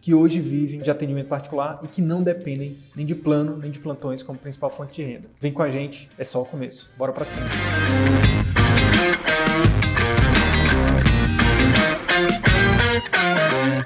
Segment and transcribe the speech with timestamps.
[0.00, 3.78] que hoje vivem de atendimento particular e que não dependem nem de plano nem de
[3.78, 5.28] plantões como principal fonte de renda.
[5.40, 6.90] Vem com a gente, é só o começo.
[6.96, 7.46] Bora para cima.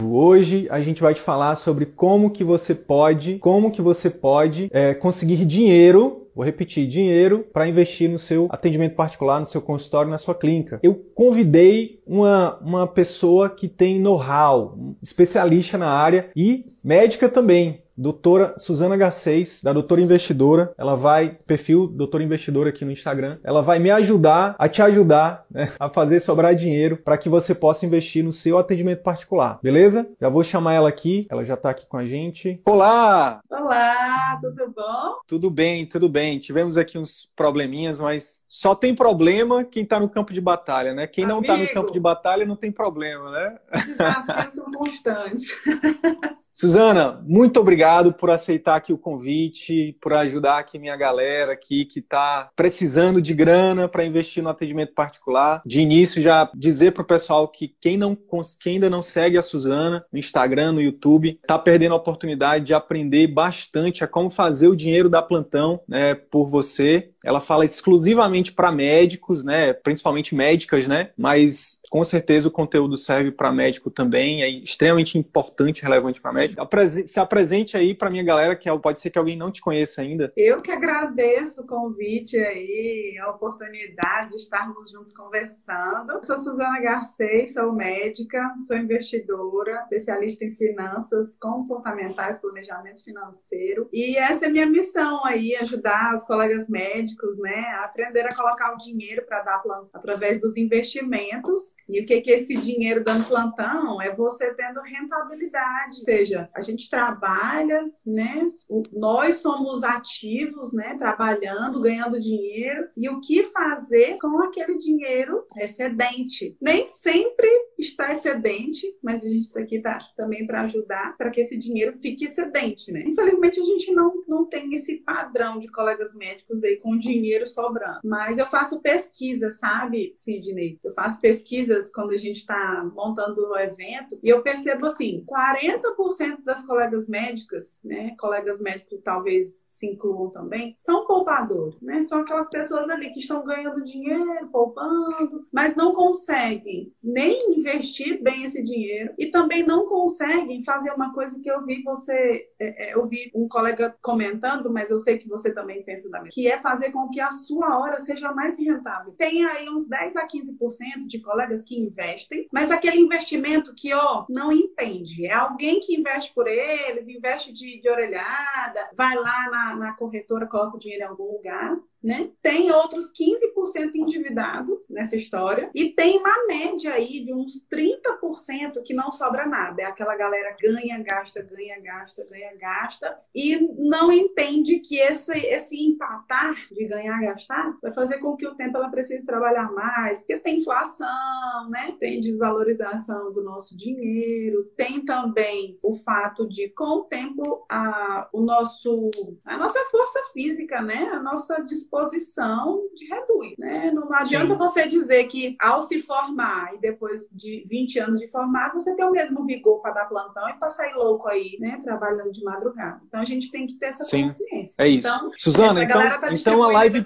[0.00, 4.68] Hoje a gente vai te falar sobre como que você pode, como que você pode
[4.72, 10.10] é, conseguir dinheiro Vou repetir, dinheiro para investir no seu atendimento particular, no seu consultório,
[10.10, 10.80] na sua clínica.
[10.82, 18.54] Eu convidei uma, uma pessoa que tem know-how, especialista na área e médica também doutora
[18.58, 20.72] Suzana Garcês, da Doutora Investidora.
[20.76, 25.44] Ela vai, perfil Doutora Investidora aqui no Instagram, ela vai me ajudar a te ajudar
[25.50, 30.10] né, a fazer sobrar dinheiro para que você possa investir no seu atendimento particular, beleza?
[30.20, 32.60] Já vou chamar ela aqui, ela já está aqui com a gente.
[32.66, 33.40] Olá!
[33.50, 35.14] Olá, tudo bom?
[35.26, 36.38] Tudo bem, tudo bem.
[36.38, 41.08] Tivemos aqui uns probleminhas, mas só tem problema quem está no campo de batalha, né?
[41.08, 43.58] Quem Amigo, não está no campo de batalha não tem problema, né?
[43.72, 45.48] Desafios são constantes.
[46.56, 51.98] Suzana, muito obrigado por aceitar aqui o convite, por ajudar aqui minha galera aqui que
[51.98, 55.60] está precisando de grana para investir no atendimento particular.
[55.66, 58.16] De início, já dizer para o pessoal que quem, não,
[58.62, 62.72] quem ainda não segue a Suzana no Instagram, no YouTube, está perdendo a oportunidade de
[62.72, 67.10] aprender bastante a como fazer o dinheiro da plantão né, por você.
[67.24, 73.30] Ela fala exclusivamente para médicos, né, principalmente médicas, né, mas com certeza o conteúdo serve
[73.30, 76.60] para médico também, é extremamente importante, relevante para médico.
[77.06, 80.02] Se apresente aí para minha galera, que é pode ser que alguém não te conheça
[80.02, 80.32] ainda.
[80.36, 86.18] Eu que agradeço o convite aí, a oportunidade de estarmos juntos conversando.
[86.24, 94.46] Sou Suzana Garcês, sou médica, sou investidora, especialista em finanças comportamentais, planejamento financeiro, e essa
[94.46, 99.24] é minha missão aí, ajudar os colegas médicos, né, a aprender a colocar o dinheiro
[99.28, 104.14] para dar plano através dos investimentos e o que, que esse dinheiro dando plantão é
[104.14, 105.98] você tendo rentabilidade.
[105.98, 108.48] Ou seja, a gente trabalha, né?
[108.92, 110.96] Nós somos ativos, né?
[110.98, 112.88] Trabalhando, ganhando dinheiro.
[112.96, 116.56] E o que fazer com aquele dinheiro excedente?
[116.60, 121.40] Nem sempre está excedente, mas a gente está aqui tá, também para ajudar para que
[121.40, 123.04] esse dinheiro fique excedente, né?
[123.06, 128.00] Infelizmente, a gente não, não tem esse padrão de colegas médicos aí com dinheiro sobrando.
[128.04, 130.78] Mas eu faço pesquisa, sabe, Sidney?
[130.82, 135.24] Eu faço pesquisa pesquisas quando a gente está montando o evento e eu percebo assim,
[135.26, 142.00] 40% das colegas médicas, né, colegas médicos talvez se incluam também, são poupadores, né?
[142.02, 148.44] São aquelas pessoas ali que estão ganhando dinheiro, poupando, mas não conseguem nem investir bem
[148.44, 152.94] esse dinheiro e também não conseguem fazer uma coisa que eu vi você, é, é,
[152.94, 156.46] eu vi um colega comentando, mas eu sei que você também pensa da mesma, que
[156.46, 159.12] é fazer com que a sua hora seja mais rentável.
[159.16, 164.24] Tem aí uns 10 a 15% de colegas que investem, mas aquele investimento que, ó,
[164.30, 165.26] não entende.
[165.26, 170.46] É alguém que investe por eles, investe de, de orelhada, vai lá na na, corretora,
[170.46, 172.28] coloca o dinheiro em algum lugar, né?
[172.42, 178.92] Tem outros 15% endividado nessa história e tem uma média aí de uns 30% que
[178.92, 179.80] não sobra nada.
[179.80, 185.82] É aquela galera ganha, gasta, ganha, gasta, ganha, gasta e não entende que esse, esse
[185.82, 190.38] empatar de ganhar, gastar vai fazer com que o tempo ela precise trabalhar mais, porque
[190.38, 191.96] tem inflação, né?
[191.98, 198.42] Tem desvalorização do nosso dinheiro, tem também o fato de com o tempo a, o
[198.42, 199.10] nosso
[199.42, 201.08] a nossa força física, né?
[201.14, 203.90] A nossa disposição disposição de reduz, né?
[203.92, 204.58] Não adianta Sim.
[204.58, 209.04] você dizer que ao se formar e depois de 20 anos de formado, você tem
[209.04, 211.78] o mesmo vigor para dar plantão e para sair louco aí, né?
[211.82, 213.00] Trabalhando de madrugada.
[213.06, 214.28] Então a gente tem que ter essa Sim.
[214.28, 214.74] consciência.
[214.78, 215.08] É isso.
[215.08, 217.04] Então, Suzana, então, tá então a live,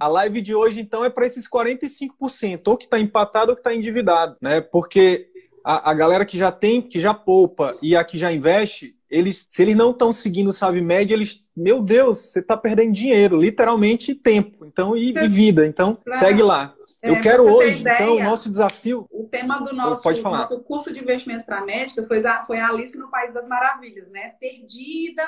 [0.00, 3.60] a live de hoje então é para esses 45%, ou que está empatado ou que
[3.60, 4.60] está endividado, né?
[4.60, 5.28] Porque
[5.64, 9.46] a, a galera que já tem, que já poupa e a que já investe, eles,
[9.46, 13.36] se eles não estão seguindo o Save Média, eles, meu Deus, você está perdendo dinheiro,
[13.36, 15.66] literalmente tempo, então e, e vida.
[15.66, 16.74] Então, segue lá.
[17.02, 19.06] É, eu quero hoje, ideia, então, o nosso desafio.
[19.10, 20.38] O tema do nosso, Pode falar.
[20.38, 24.34] nosso curso de investimentos para médica foi foi a Alice no País das Maravilhas, né?
[24.40, 25.26] Perdida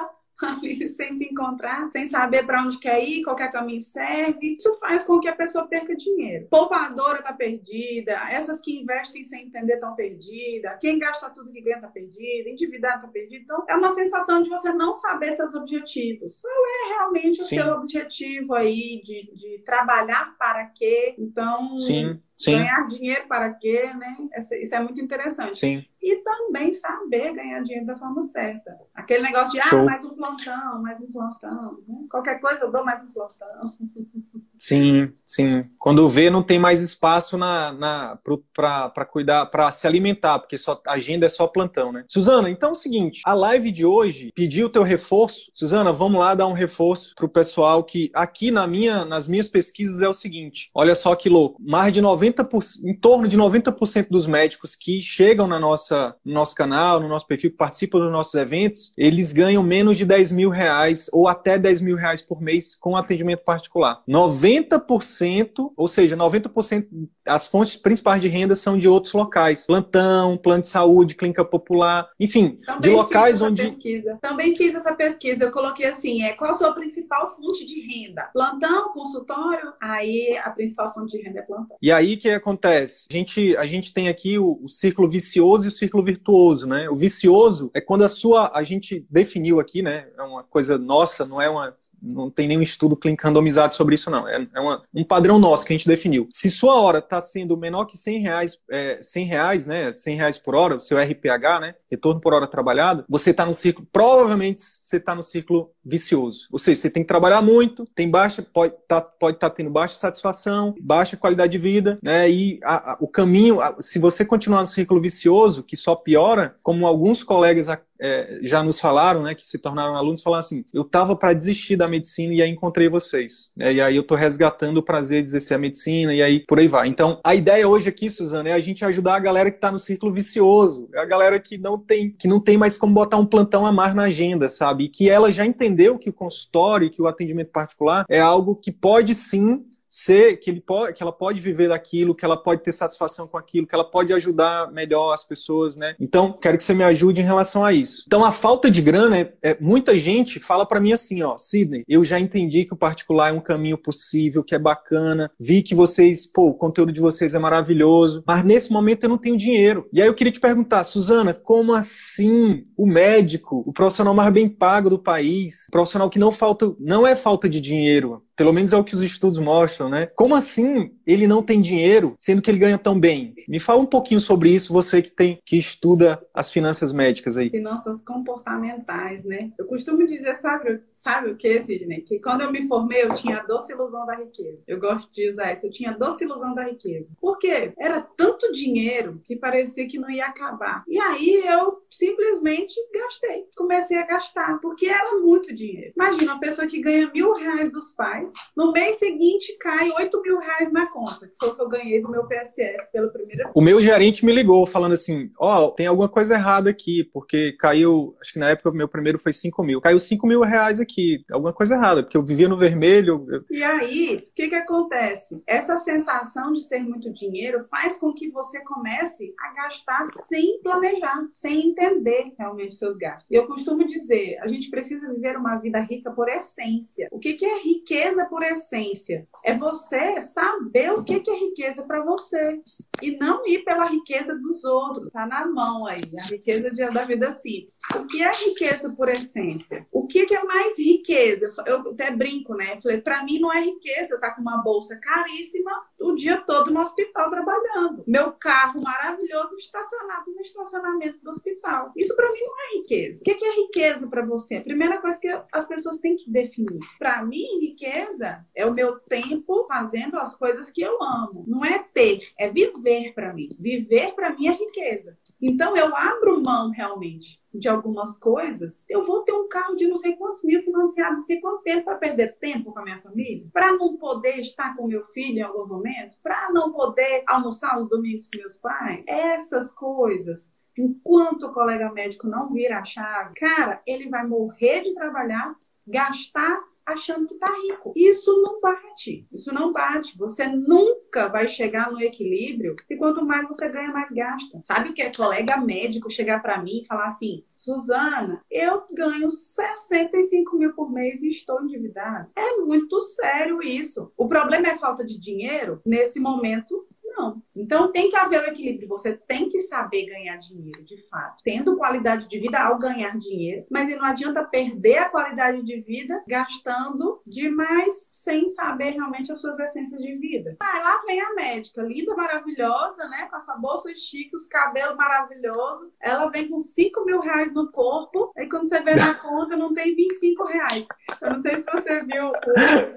[0.49, 4.55] ali sem se encontrar, sem saber para onde quer ir, qualquer caminho serve.
[4.55, 6.47] Isso faz com que a pessoa perca dinheiro.
[6.51, 11.77] Poupadora está perdida, essas que investem sem entender estão perdidas, quem gasta tudo que ganha
[11.77, 13.43] está perdida, endividado está perdido.
[13.45, 16.41] Então, é uma sensação de você não saber seus objetivos.
[16.41, 17.57] Qual é realmente o Sim.
[17.57, 21.15] seu objetivo aí de, de trabalhar para quê?
[21.19, 22.21] Então, Sim.
[22.37, 22.59] Sim.
[22.59, 24.17] Ganhar dinheiro para quê, né?
[24.37, 25.59] Isso é muito interessante.
[25.59, 25.85] Sim.
[26.03, 28.77] E também saber ganhar dinheiro da forma certa.
[28.95, 29.81] Aquele negócio de, ah, Show.
[29.81, 31.83] ah, mais um plantão, mais um plantão.
[31.87, 32.07] Né?
[32.11, 33.73] Qualquer coisa eu dou mais um plantão.
[34.65, 35.63] Sim, sim.
[35.79, 38.19] Quando vê, não tem mais espaço na, na,
[38.55, 42.03] para cuidar, para se alimentar, porque só, a agenda é só plantão, né?
[42.09, 45.51] Suzana, então é o seguinte: a live de hoje pediu o teu reforço.
[45.53, 50.01] Suzana, vamos lá dar um reforço pro pessoal que aqui na minha, nas minhas pesquisas
[50.01, 54.27] é o seguinte: olha só que louco, mais de 90%, em torno de 90% dos
[54.27, 58.33] médicos que chegam na nossa, no nosso canal, no nosso perfil, que participam dos nossos
[58.33, 62.75] eventos, eles ganham menos de 10 mil reais ou até 10 mil reais por mês
[62.75, 64.03] com atendimento particular.
[64.09, 66.87] 90 90%, ou seja, 90%
[67.27, 69.67] as fontes principais de renda são de outros locais.
[69.67, 73.63] Plantão, plano de saúde, clínica popular, enfim, Também de locais onde.
[73.63, 74.19] Pesquisa.
[74.21, 75.45] Também fiz essa pesquisa.
[75.45, 78.29] Eu coloquei assim: é, qual a sua principal fonte de renda?
[78.33, 79.73] Plantão, consultório?
[79.81, 81.77] Aí a principal fonte de renda é plantão.
[81.81, 83.09] E aí o que acontece?
[83.11, 86.89] A gente, a gente tem aqui o, o círculo vicioso e o círculo virtuoso, né?
[86.91, 88.51] O vicioso é quando a sua.
[88.55, 90.09] A gente definiu aqui, né?
[90.17, 91.75] É uma coisa nossa, não é uma.
[92.03, 94.29] Não tem nenhum estudo clínico randomizado sobre isso, não.
[94.29, 96.27] É é uma, um padrão nosso que a gente definiu.
[96.31, 100.39] Se sua hora está sendo menor que 100 reais, é, 100 reais, né, 100 reais
[100.39, 104.61] por hora, o seu RPH, né, retorno por hora trabalhado, você está no ciclo, provavelmente
[104.61, 106.49] você está no ciclo vicioso.
[106.51, 109.71] Ou seja, você tem que trabalhar muito, tem baixa, pode estar tá, pode tá tendo
[109.71, 114.25] baixa satisfação, baixa qualidade de vida, né, e a, a, o caminho, a, se você
[114.25, 117.69] continuar no ciclo vicioso, que só piora, como alguns colegas
[118.05, 121.75] é, já nos falaram, né, que se tornaram alunos, falaram assim: eu estava para desistir
[121.75, 123.51] da medicina e aí encontrei vocês.
[123.59, 126.59] É, e aí eu estou resgatando o prazer de exercer a medicina e aí por
[126.59, 126.87] aí vai.
[126.87, 129.79] Então, a ideia hoje aqui, Suzana, é a gente ajudar a galera que está no
[129.79, 133.27] círculo vicioso, é a galera que não tem que não tem mais como botar um
[133.27, 134.85] plantão a mais na agenda, sabe?
[134.85, 138.71] E que ela já entendeu que o consultório, que o atendimento particular é algo que
[138.71, 142.73] pode sim ser que, ele pode, que ela pode viver daquilo, que ela pode ter
[142.73, 145.95] satisfação com aquilo, que ela pode ajudar melhor as pessoas, né?
[146.01, 148.03] Então, quero que você me ajude em relação a isso.
[148.05, 151.85] Então, a falta de grana, é, é muita gente fala para mim assim, ó, Sidney,
[151.87, 155.77] eu já entendi que o particular é um caminho possível, que é bacana, vi que
[155.77, 159.89] vocês, pô, o conteúdo de vocês é maravilhoso, mas nesse momento eu não tenho dinheiro.
[159.93, 164.49] E aí eu queria te perguntar, Suzana, como assim o médico, o profissional mais bem
[164.49, 168.77] pago do país, profissional que não falta, não é falta de dinheiro, pelo menos é
[168.77, 170.07] o que os estudos mostram, né?
[170.07, 173.35] Como assim ele não tem dinheiro, sendo que ele ganha tão bem?
[173.49, 177.51] Me fala um pouquinho sobre isso, você que tem que estuda as finanças médicas aí.
[177.51, 179.51] Finanças comportamentais, né?
[179.59, 182.01] Eu costumo dizer, sabe, sabe o que, Sidney?
[182.03, 184.65] Que quando eu me formei, eu tinha a doce ilusão da riqueza.
[184.67, 187.09] Eu gosto de usar isso, eu tinha a doce ilusão da riqueza.
[187.21, 187.73] Por quê?
[187.79, 190.85] Era tanto dinheiro que parecia que não ia acabar.
[190.89, 193.45] E aí eu simplesmente gastei.
[193.57, 195.93] Comecei a gastar, porque era muito dinheiro.
[195.95, 198.33] Imagina uma pessoa que ganha mil reais dos pais reais.
[198.57, 202.01] No mês seguinte, cai 8 mil reais na conta, que foi o que eu ganhei
[202.01, 205.87] do meu PSF pelo primeiro O meu gerente me ligou falando assim: Ó, oh, tem
[205.87, 209.63] alguma coisa errada aqui, porque caiu, acho que na época o meu primeiro foi 5
[209.63, 209.81] mil.
[209.81, 211.25] Caiu 5 mil reais aqui.
[211.31, 213.27] Alguma coisa errada, porque eu vivia no vermelho.
[213.51, 215.43] E aí, o que, que acontece?
[215.47, 221.27] Essa sensação de ser muito dinheiro faz com que você comece a gastar sem planejar,
[221.31, 223.31] sem entender realmente seus gastos.
[223.31, 227.09] E eu costumo dizer: a gente precisa viver uma vida rica por essência.
[227.11, 228.14] O que, que é riqueza?
[228.15, 229.27] Riqueza por essência.
[229.45, 232.59] É você saber o que é riqueza para você.
[233.03, 235.11] E não ir pela riqueza dos outros.
[235.11, 236.03] Tá na mão aí.
[236.19, 237.67] A riqueza da vida assim.
[237.97, 239.87] O que é riqueza por essência?
[239.93, 241.49] O que é mais riqueza?
[241.67, 242.79] Eu até brinco, né?
[242.81, 245.73] falei, para mim não é riqueza estar tá com uma bolsa caríssima
[246.05, 248.05] o dia todo no hospital trabalhando.
[248.07, 251.93] Meu carro maravilhoso estacionado no estacionamento do hospital.
[251.97, 253.21] Isso para mim não é riqueza.
[253.21, 254.57] O que é riqueza para você?
[254.57, 256.79] A primeira coisa que as pessoas têm que definir.
[256.99, 261.45] Para mim, riqueza é o meu tempo fazendo as coisas que eu amo.
[261.47, 263.49] Não é ter, é viver para mim.
[263.59, 265.17] Viver para mim é riqueza.
[265.41, 268.85] Então eu abro mão realmente de algumas coisas.
[268.89, 271.85] Eu vou ter um carro de não sei quantos mil financiado, não sei quanto tempo
[271.85, 275.43] para perder tempo com a minha família, para não poder estar com meu filho em
[275.43, 279.07] alguns momentos, para não poder almoçar os domingos com meus pais.
[279.09, 284.93] Essas coisas enquanto o colega médico não vira a chave, cara, ele vai morrer de
[284.93, 285.55] trabalhar,
[285.87, 287.93] gastar achando que tá rico.
[287.97, 289.27] Isso não bate.
[289.33, 290.17] Isso não bate.
[290.19, 294.61] Você nunca vai chegar no equilíbrio se quanto mais você ganha, mais gasta.
[294.63, 300.57] Sabe que é colega médico chegar para mim e falar assim: Suzana, eu ganho 65
[300.57, 302.31] mil por mês e estou endividado.
[302.37, 304.13] É muito sério isso.
[304.17, 305.81] O problema é falta de dinheiro?
[305.85, 306.87] Nesse momento,
[307.17, 307.43] não.
[307.55, 308.89] Então tem que haver o um equilíbrio.
[308.89, 313.67] Você tem que saber ganhar dinheiro, de fato, tendo qualidade de vida ao ganhar dinheiro,
[313.71, 319.59] mas não adianta perder a qualidade de vida gastando demais sem saber realmente as suas
[319.59, 320.57] essências de vida.
[320.61, 323.29] Ah, lá vem a médica, linda, maravilhosa, né?
[323.31, 325.89] Com essa bolsa chique, os cabelos maravilhosos.
[326.01, 329.73] Ela vem com 5 mil reais no corpo, aí quando você vê na conta não
[329.73, 330.87] tem 25 reais.
[331.23, 332.33] Eu não sei se você viu.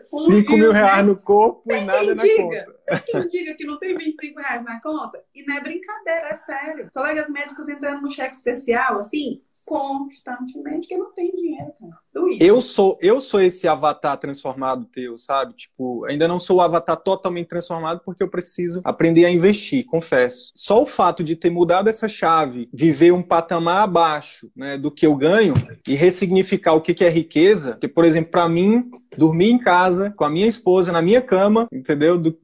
[0.02, 2.44] 5 mil reais no corpo e nada na diga.
[2.44, 2.77] conta.
[3.06, 5.22] Quem diga que não tem 25 reais na conta?
[5.36, 6.90] E não é brincadeira, é sério.
[6.94, 11.98] Colegas médicos entrando no cheque especial, assim, constantemente, que não tem dinheiro, cara.
[12.40, 15.54] Eu sou, eu sou esse avatar transformado teu, sabe?
[15.54, 20.52] Tipo, ainda não sou o avatar totalmente transformado porque eu preciso aprender a investir, confesso.
[20.56, 25.06] Só o fato de ter mudado essa chave, viver um patamar abaixo né, do que
[25.06, 25.54] eu ganho
[25.86, 30.24] e ressignificar o que é riqueza, porque, por exemplo, para mim, dormir em casa com
[30.24, 32.18] a minha esposa na minha cama, entendeu?
[32.18, 32.38] Do,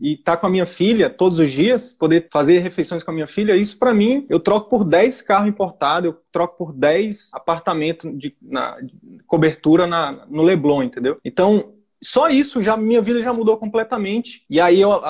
[0.00, 3.14] e estar tá com a minha filha todos os dias, poder fazer refeições com a
[3.14, 7.30] minha filha, isso para mim, eu troco por 10 carros importados, eu troco por 10
[7.34, 8.94] apartamentos de, na, de
[9.26, 11.18] cobertura na, no Leblon, entendeu?
[11.24, 14.44] Então, só isso já minha vida já mudou completamente.
[14.48, 15.00] E aí o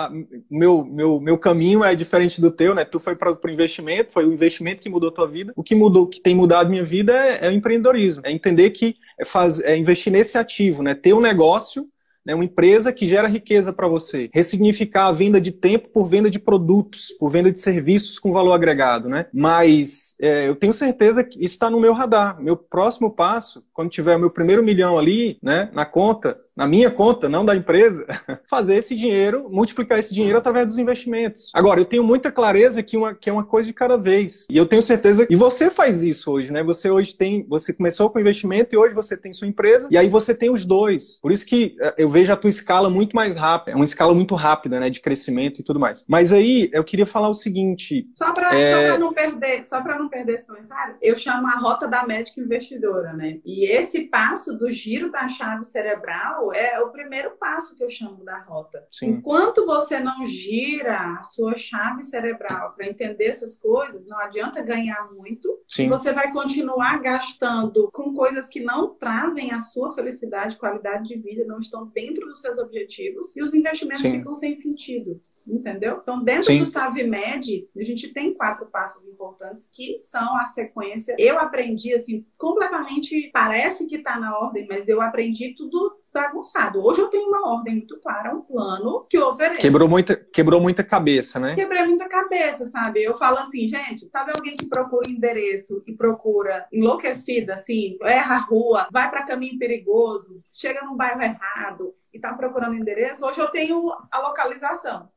[0.51, 2.85] meu, meu, meu caminho é diferente do teu, né?
[2.85, 5.53] Tu foi para o investimento, foi o investimento que mudou a tua vida.
[5.55, 8.97] O que mudou, que tem mudado minha vida é, é o empreendedorismo, é entender que
[9.19, 10.95] é, faz, é investir nesse ativo, né?
[10.95, 11.89] Ter um negócio
[12.25, 14.31] né, uma empresa que gera riqueza para você.
[14.33, 18.53] Ressignificar a venda de tempo por venda de produtos, por venda de serviços com valor
[18.53, 19.09] agregado.
[19.09, 19.27] Né?
[19.33, 22.41] Mas é, eu tenho certeza que isso está no meu radar.
[22.41, 26.91] Meu próximo passo, quando tiver o meu primeiro milhão ali né, na conta, na minha
[26.91, 28.07] conta, não da empresa,
[28.45, 31.51] fazer esse dinheiro, multiplicar esse dinheiro através dos investimentos.
[31.55, 34.47] Agora, eu tenho muita clareza que, uma, que é uma coisa de cada vez.
[34.51, 36.63] E eu tenho certeza e você faz isso hoje, né?
[36.63, 40.07] Você hoje tem, você começou com investimento e hoje você tem sua empresa e aí
[40.11, 41.19] você tem os dois.
[41.23, 44.13] Por isso que eh, eu vejo a tua escala muito mais rápida, é uma escala
[44.13, 46.05] muito rápida, né, de crescimento e tudo mais.
[46.07, 48.99] Mas aí eu queria falar o seguinte, só para é...
[48.99, 53.15] não perder, só para não perder esse comentário, eu chamo a rota da médica investidora,
[53.15, 53.39] né?
[53.47, 58.25] E esse passo do giro da chave cerebral é o primeiro passo que eu chamo
[58.25, 58.87] da rota.
[58.91, 59.07] Sim.
[59.07, 65.11] Enquanto você não gira a sua chave cerebral para entender essas coisas, não adianta ganhar
[65.13, 65.63] muito.
[65.67, 65.89] Sim.
[65.89, 71.45] Você vai continuar gastando com coisas que não trazem a sua felicidade, qualidade de vida,
[71.45, 74.19] não estão dentro dos seus objetivos e os investimentos Sim.
[74.19, 75.21] ficam sem sentido.
[75.47, 75.99] Entendeu?
[76.03, 76.59] Então, dentro Sim.
[76.61, 81.17] do SaveMed, a gente tem quatro passos importantes que são a sequência.
[81.19, 86.85] Eu aprendi, assim, completamente, parece que está na ordem, mas eu aprendi tudo bagunçado.
[86.85, 89.61] Hoje eu tenho uma ordem muito clara, um plano que eu ofereço.
[89.61, 91.55] Quebrou muita, quebrou muita cabeça, né?
[91.55, 93.03] Quebrei muita cabeça, sabe?
[93.03, 98.39] Eu falo assim, gente, sabe alguém que procura endereço e procura enlouquecida, assim, erra a
[98.39, 103.25] rua, vai para caminho perigoso, chega num bairro errado e tá procurando endereço?
[103.25, 105.09] Hoje eu tenho a localização.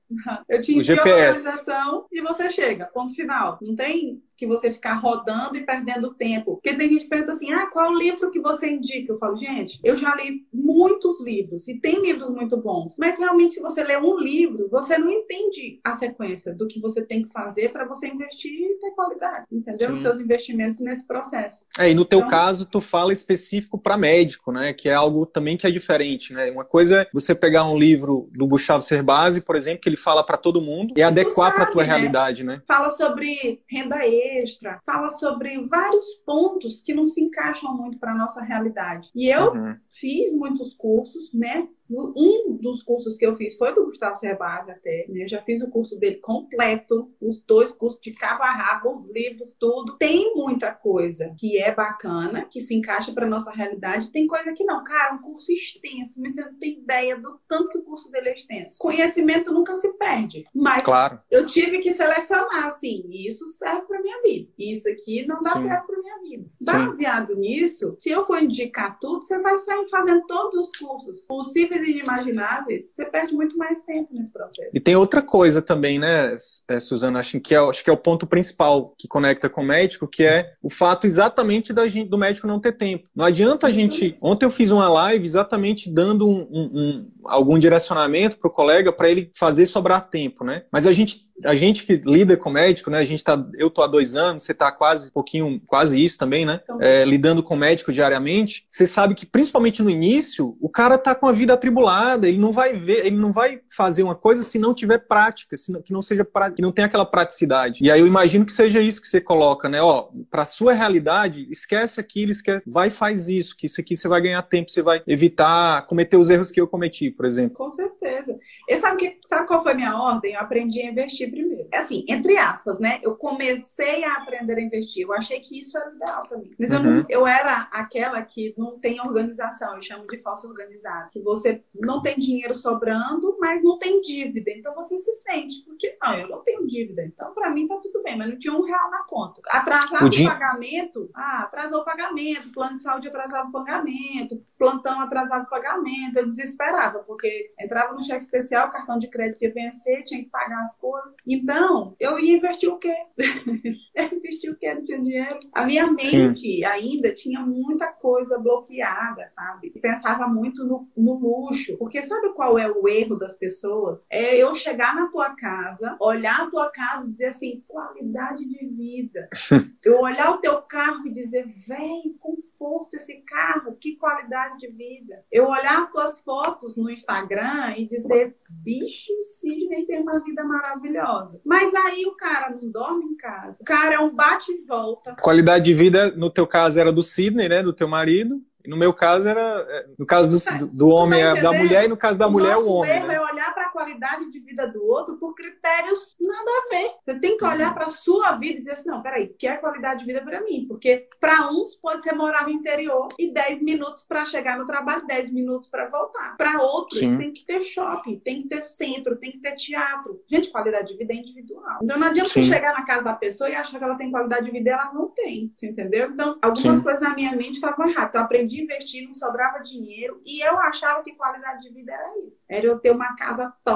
[0.47, 2.85] Eu te envio a localização e você chega.
[2.85, 3.57] Ponto final.
[3.61, 6.55] Não tem que você ficar rodando e perdendo tempo.
[6.55, 9.11] Porque tem gente que pergunta assim: ah, qual livro que você indica?
[9.11, 12.95] Eu falo, gente, eu já li muitos livros e tem livros muito bons.
[12.97, 17.05] Mas realmente, se você lê um livro, você não entende a sequência do que você
[17.05, 19.45] tem que fazer para você investir e ter qualidade.
[19.51, 19.87] Entendeu?
[19.87, 19.93] Sim.
[19.93, 21.65] Os seus investimentos nesse processo.
[21.77, 24.73] É, e no teu então, caso, tu fala específico para médico, né?
[24.73, 26.51] Que é algo também que é diferente, né?
[26.51, 30.23] Uma coisa é você pegar um livro do Gustavo Cerbasi, por exemplo, que ele fala
[30.23, 31.89] para todo mundo e adequar para a tua né?
[31.89, 32.61] realidade, né?
[32.67, 38.41] Fala sobre renda extra, fala sobre vários pontos que não se encaixam muito para nossa
[38.41, 39.09] realidade.
[39.15, 39.75] E eu uhum.
[39.89, 41.67] fiz muitos cursos, né?
[41.89, 45.23] Um dos cursos que eu fiz foi do Gustavo Cerbasi até, né?
[45.23, 49.09] Eu já fiz o curso dele completo, os dois cursos de cabo a rabo, os
[49.09, 49.97] livros, tudo.
[49.97, 54.63] Tem muita coisa que é bacana, que se encaixa para nossa realidade, tem coisa que
[54.63, 54.83] não.
[54.83, 58.29] Cara, um curso extenso, mas você não tem ideia do tanto que o curso dele
[58.29, 58.77] é extenso.
[58.79, 61.19] Conhecimento nunca se perde, mas claro.
[61.29, 64.49] eu tive que selecionar, assim, isso serve para minha vida.
[64.57, 65.67] Isso aqui não dá Sim.
[65.67, 66.49] certo para minha vida.
[66.65, 67.39] Baseado Sim.
[67.39, 71.83] nisso, se eu for indicar tudo, você vai sair fazendo todos os cursos possíveis impossíveis
[71.83, 74.69] e inimagináveis, você perde muito mais tempo nesse processo.
[74.73, 76.35] E tem outra coisa também, né,
[76.69, 77.19] é, Suzana?
[77.19, 80.23] Acho que, é, acho que é o ponto principal que conecta com o médico, que
[80.23, 83.09] é o fato exatamente gente, do médico não ter tempo.
[83.15, 83.73] Não adianta a uhum.
[83.73, 84.17] gente.
[84.21, 88.91] Ontem eu fiz uma live exatamente dando um, um, um algum direcionamento para o colega
[88.91, 90.63] para ele fazer sobrar tempo, né?
[90.71, 92.99] Mas a gente a gente que lida com médico, né?
[92.99, 96.17] A gente tá, eu tô há dois anos, você tá quase um pouquinho, quase isso
[96.17, 96.59] também, né?
[96.63, 98.65] Então, é, lidando com médico diariamente.
[98.69, 102.51] Você sabe que principalmente no início, o cara tá com a vida atribulada, ele não
[102.51, 105.93] vai ver, ele não vai fazer uma coisa se não tiver prática, se não, que
[105.93, 107.83] não seja que não tem aquela praticidade.
[107.83, 109.81] E aí eu imagino que seja isso que você coloca, né?
[109.81, 114.21] Ó, para sua realidade, esquece aquilo, esquece, vai faz isso, que isso aqui você vai
[114.21, 117.55] ganhar tempo, você vai evitar cometer os erros que eu cometi, por exemplo.
[117.55, 118.37] Com certeza.
[118.67, 120.33] E sabe que sabe qual foi a minha ordem?
[120.33, 121.67] Eu aprendi a investir primeiro.
[121.71, 122.99] É assim, entre aspas, né?
[123.01, 125.03] Eu comecei a aprender a investir.
[125.03, 126.51] Eu achei que isso era ideal para mim.
[126.59, 126.77] Mas uhum.
[126.77, 131.09] eu, não, eu era aquela que não tem organização, eu chamo de falso organizado.
[131.11, 134.51] Que você não tem dinheiro sobrando, mas não tem dívida.
[134.51, 137.03] Então você se sente, porque não, eu não tenho dívida.
[137.03, 139.41] Então para mim tá tudo bem, mas não tinha um real na conta.
[139.49, 144.99] Atrasava o, o pagamento, ah, atrasou o pagamento, plano de saúde atrasava o pagamento, plantão
[144.99, 146.17] atrasava o pagamento.
[146.17, 150.61] Eu desesperava, porque entrava no cheque especial, cartão de crédito ia vencer, tinha que pagar
[150.61, 151.15] as coisas.
[151.27, 152.95] Então, eu ia investir o quê?
[154.13, 154.73] investir o quê?
[154.73, 155.39] Não tinha dinheiro.
[155.53, 156.65] A minha mente Sim.
[156.65, 159.71] ainda tinha muita coisa bloqueada, sabe?
[159.81, 161.77] Pensava muito no, no luxo.
[161.77, 164.05] Porque sabe qual é o erro das pessoas?
[164.09, 168.65] É eu chegar na tua casa, olhar a tua casa e dizer assim, qualidade de
[168.67, 169.29] vida.
[169.83, 175.23] eu olhar o teu carro e dizer, vem, conforto esse carro, que qualidade de vida.
[175.31, 180.43] Eu olhar as tuas fotos no Instagram e dizer, bicho, o Sidney tem uma vida
[180.43, 181.39] maravilhosa.
[181.45, 183.57] Mas aí o cara não dorme em casa.
[183.61, 185.15] O cara é um bate e volta.
[185.21, 187.63] Qualidade de vida, no teu caso, era do Sidney, né?
[187.63, 188.41] Do teu marido.
[188.65, 189.41] No meu caso era.
[189.41, 192.31] É, no caso do, do homem tá é da mulher e no caso da o
[192.31, 193.05] mulher é o homem.
[193.05, 193.15] Né?
[193.15, 193.42] é olhar
[193.83, 196.91] qualidade de vida do outro por critérios nada a ver.
[197.03, 199.57] Você tem que olhar para a sua vida e dizer assim: não, peraí, que é
[199.57, 200.65] qualidade de vida para mim?
[200.67, 205.05] Porque para uns pode ser morar no interior e 10 minutos para chegar no trabalho,
[205.05, 206.37] 10 minutos para voltar.
[206.37, 207.17] Para outros Sim.
[207.17, 210.21] tem que ter shopping, tem que ter centro, tem que ter teatro.
[210.27, 211.79] Gente, qualidade de vida é individual.
[211.83, 214.45] Então não adianta você chegar na casa da pessoa e achar que ela tem qualidade
[214.45, 215.51] de vida e ela não tem.
[215.55, 216.11] Você entendeu?
[216.11, 216.83] Então, algumas Sim.
[216.83, 218.09] coisas na minha mente estavam erradas.
[218.09, 220.21] Então, eu aprendi de investir, não sobrava dinheiro.
[220.25, 222.45] E eu achava que qualidade de vida era isso.
[222.49, 223.72] Era eu ter uma casa top,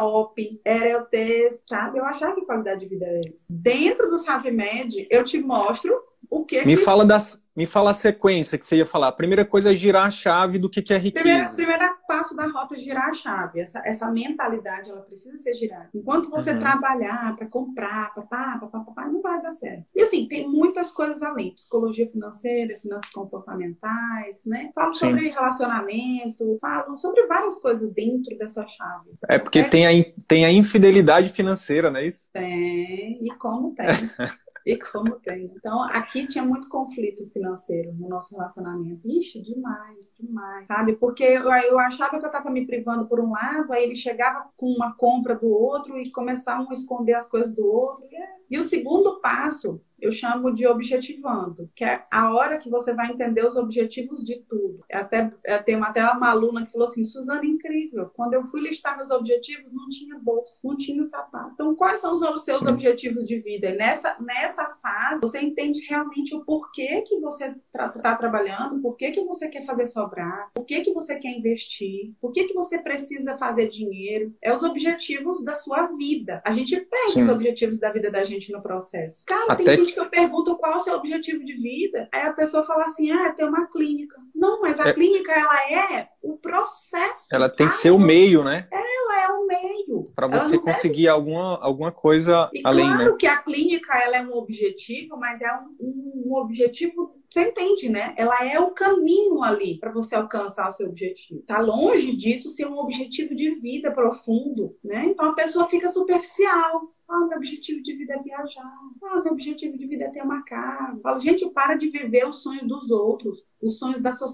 [0.64, 2.00] era eu ter, sabe?
[2.00, 3.48] Eu achava que qualidade de vida era isso.
[3.52, 5.94] Dentro do SavMed, eu te mostro
[6.30, 6.78] o que me que...
[6.78, 9.08] fala das me fala a sequência que você ia falar.
[9.08, 11.24] A primeira coisa é girar a chave do que, que é riqueza.
[11.56, 13.60] Primeiro, primeiro passo da rota é girar a chave.
[13.60, 15.90] Essa, essa mentalidade ela precisa ser girada.
[15.96, 16.60] Enquanto você uhum.
[16.60, 19.86] trabalhar para comprar papá, papá, papá, não vai dar certo.
[19.96, 21.56] E assim tem muitas coisas além.
[21.56, 24.70] Psicologia financeira finanças comportamentais né?
[24.76, 25.08] Falo Sim.
[25.08, 29.12] sobre relacionamento falo sobre várias coisas dentro dessa chave.
[29.28, 32.30] É porque tem a, tem a infidelidade financeira não é isso?
[32.32, 33.88] Tem e como tem
[34.68, 35.46] E como tem.
[35.56, 39.10] Então, aqui tinha muito conflito financeiro no nosso relacionamento.
[39.10, 40.92] Ixi, demais, demais, sabe?
[40.92, 44.50] Porque eu, eu achava que eu estava me privando por um lado, aí ele chegava
[44.58, 48.04] com uma compra do outro e começavam a esconder as coisas do outro.
[48.12, 48.36] E, é...
[48.52, 53.12] e o segundo passo eu chamo de objetivando, que é a hora que você vai
[53.12, 54.84] entender os objetivos de tudo.
[54.90, 58.10] Eu até eu tenho até uma aluna que falou assim, Suzana, incrível.
[58.14, 61.52] Quando eu fui listar meus objetivos, não tinha bolsa, não tinha sapato.
[61.54, 62.68] Então, quais são os seus Sim.
[62.68, 63.70] objetivos de vida?
[63.70, 68.96] E nessa nessa fase, você entende realmente o porquê que você está tra trabalhando, por
[68.96, 72.54] que que você quer fazer sobrar, por que que você quer investir, por que que
[72.54, 74.34] você precisa fazer dinheiro.
[74.42, 76.42] É os objetivos da sua vida.
[76.46, 77.24] A gente perde Sim.
[77.24, 79.24] os objetivos da vida da gente no processo.
[79.26, 82.64] Cara, até tem que eu pergunto qual o seu objetivo de vida, aí a pessoa
[82.64, 84.20] fala assim, ah, ter uma clínica.
[84.38, 84.94] Não, mas a é...
[84.94, 87.26] clínica, ela é o processo.
[87.32, 88.68] Ela tem que ser o meio, né?
[88.72, 90.12] Ela é o meio.
[90.16, 91.08] Para você conseguir deve...
[91.10, 93.18] alguma, alguma coisa e além, claro né?
[93.20, 97.90] que a clínica, ela é um objetivo, mas é um, um, um objetivo você entende,
[97.90, 98.14] né?
[98.18, 101.42] Ela é o caminho ali para você alcançar o seu objetivo.
[101.42, 105.06] Tá longe disso ser um objetivo de vida profundo, né?
[105.08, 106.94] Então a pessoa fica superficial.
[107.10, 108.74] Ah, meu objetivo de vida é viajar.
[109.04, 111.00] Ah, meu objetivo de vida é ter uma casa.
[111.02, 114.27] Falo, gente, para de viver os sonhos dos outros, os sonhos da sociedade,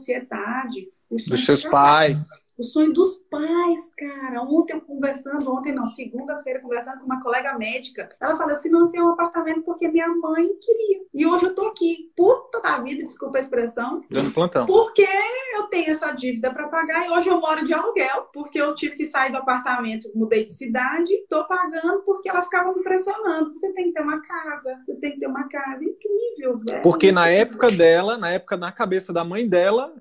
[1.09, 2.27] os sonhos dos seus pais.
[2.57, 4.41] O sonho dos pais, cara.
[4.43, 8.07] Ontem eu conversando, ontem não, segunda-feira, conversando com uma colega médica.
[8.21, 11.03] Ela falou: eu financei um apartamento porque minha mãe queria.
[11.13, 14.01] E hoje eu tô aqui, puta da vida, desculpa a expressão.
[14.09, 14.65] Dando plantão.
[14.65, 15.07] Porque
[15.55, 18.95] eu tenho essa dívida para pagar e hoje eu moro de aluguel, porque eu tive
[18.95, 23.51] que sair do apartamento, mudei de cidade, tô pagando porque ela ficava me pressionando.
[23.55, 25.83] Você tem que ter uma casa, você tem que ter uma casa.
[25.83, 26.81] Incrível, velho.
[26.81, 29.93] Porque na época dela, na época, na cabeça da mãe dela,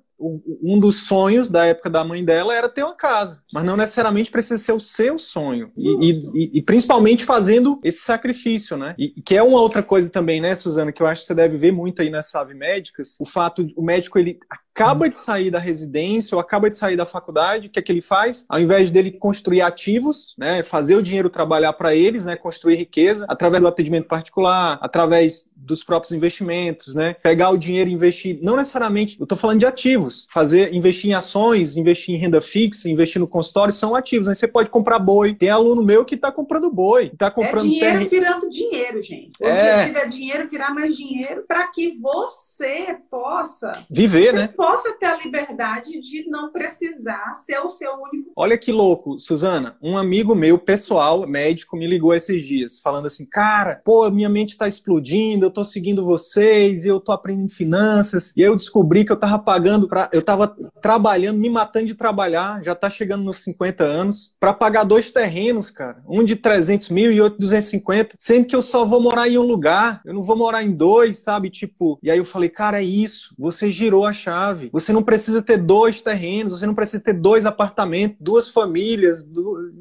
[0.62, 4.30] um dos sonhos da época da mãe dela era ter uma casa, mas não necessariamente
[4.30, 5.70] precisa ser o seu sonho.
[5.76, 8.94] E, e, e principalmente fazendo esse sacrifício, né?
[8.98, 11.56] E que é uma outra coisa também, né, Suzana, que eu acho que você deve
[11.56, 14.38] ver muito aí nas Ave Médicas, o fato, o médico, ele
[14.74, 17.92] acaba de sair da residência ou acaba de sair da faculdade, o que é que
[17.92, 18.46] ele faz?
[18.48, 23.26] Ao invés dele construir ativos, né, fazer o dinheiro trabalhar para eles, né, construir riqueza
[23.28, 27.14] através do atendimento particular, através dos próprios investimentos, né?
[27.22, 31.14] Pegar o dinheiro e investir, não necessariamente, eu estou falando de ativos, fazer, investir em
[31.14, 34.28] ações, investir em renda fixa, investir no consultório, são ativos.
[34.28, 35.34] Aí você pode comprar boi.
[35.34, 38.10] Tem aluno meu que está comprando boi, está comprando é dinheiro terra...
[38.10, 39.32] virando dinheiro, gente.
[39.40, 39.74] O é...
[39.74, 44.48] objetivo é dinheiro virar mais dinheiro para que você possa viver, né?
[44.62, 48.30] Possa ter a liberdade de não precisar ser o seu único.
[48.36, 49.76] Olha que louco, Suzana.
[49.82, 54.50] Um amigo meu, pessoal, médico, me ligou esses dias, falando assim, cara, pô, minha mente
[54.50, 58.32] está explodindo tô seguindo vocês eu tô aprendendo finanças.
[58.36, 61.94] E aí eu descobri que eu tava pagando para eu tava trabalhando, me matando de
[61.96, 66.02] trabalhar, já tá chegando nos 50 anos, para pagar dois terrenos, cara.
[66.08, 69.38] Um de 300 mil e outro de 250, sendo que eu só vou morar em
[69.38, 71.50] um lugar, eu não vou morar em dois, sabe?
[71.50, 73.34] Tipo, e aí eu falei, cara, é isso.
[73.36, 74.51] Você girou a chave.
[74.72, 79.24] Você não precisa ter dois terrenos, você não precisa ter dois apartamentos, duas famílias,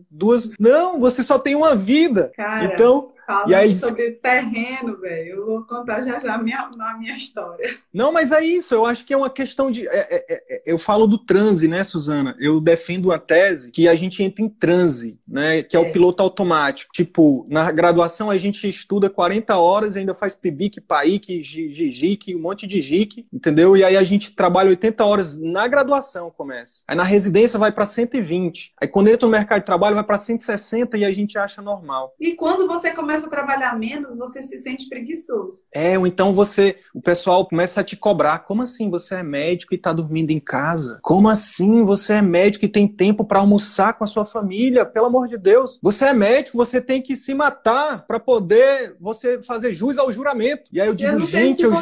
[0.10, 0.52] duas.
[0.60, 2.32] Não, você só tem uma vida.
[2.36, 2.66] Cara.
[2.66, 6.98] Então, Falando e aí, sobre terreno, velho, eu vou contar já já a minha, a
[6.98, 7.76] minha história.
[7.94, 9.88] Não, mas é isso, eu acho que é uma questão de.
[9.88, 12.36] É, é, é, é, eu falo do transe, né, Suzana?
[12.40, 15.64] Eu defendo a tese que a gente entra em transe, né?
[15.64, 15.92] Que é, o é.
[15.92, 16.92] piloto automático.
[16.94, 22.66] Tipo, na graduação a gente estuda 40 horas, ainda faz PIBIC, PAIC, GIC, um monte
[22.68, 23.76] de GIC, entendeu?
[23.78, 26.84] E aí a gente trabalha 80 horas na graduação, começa.
[26.88, 28.74] Aí na residência vai para 120.
[28.82, 32.16] Aí quando entra no mercado de trabalho vai para 160 e a gente acha normal.
[32.20, 35.60] E quando você começa começa a trabalhar menos, você se sente preguiçoso.
[35.74, 38.40] É, ou então você, o pessoal começa a te cobrar.
[38.40, 41.00] Como assim você é médico e está dormindo em casa?
[41.02, 44.86] Como assim você é médico e tem tempo para almoçar com a sua família?
[44.86, 45.80] Pelo amor de Deus.
[45.84, 50.70] Você é médico, você tem que se matar para poder você fazer jus ao juramento.
[50.72, 51.74] E aí eu digo, eu gente, eu,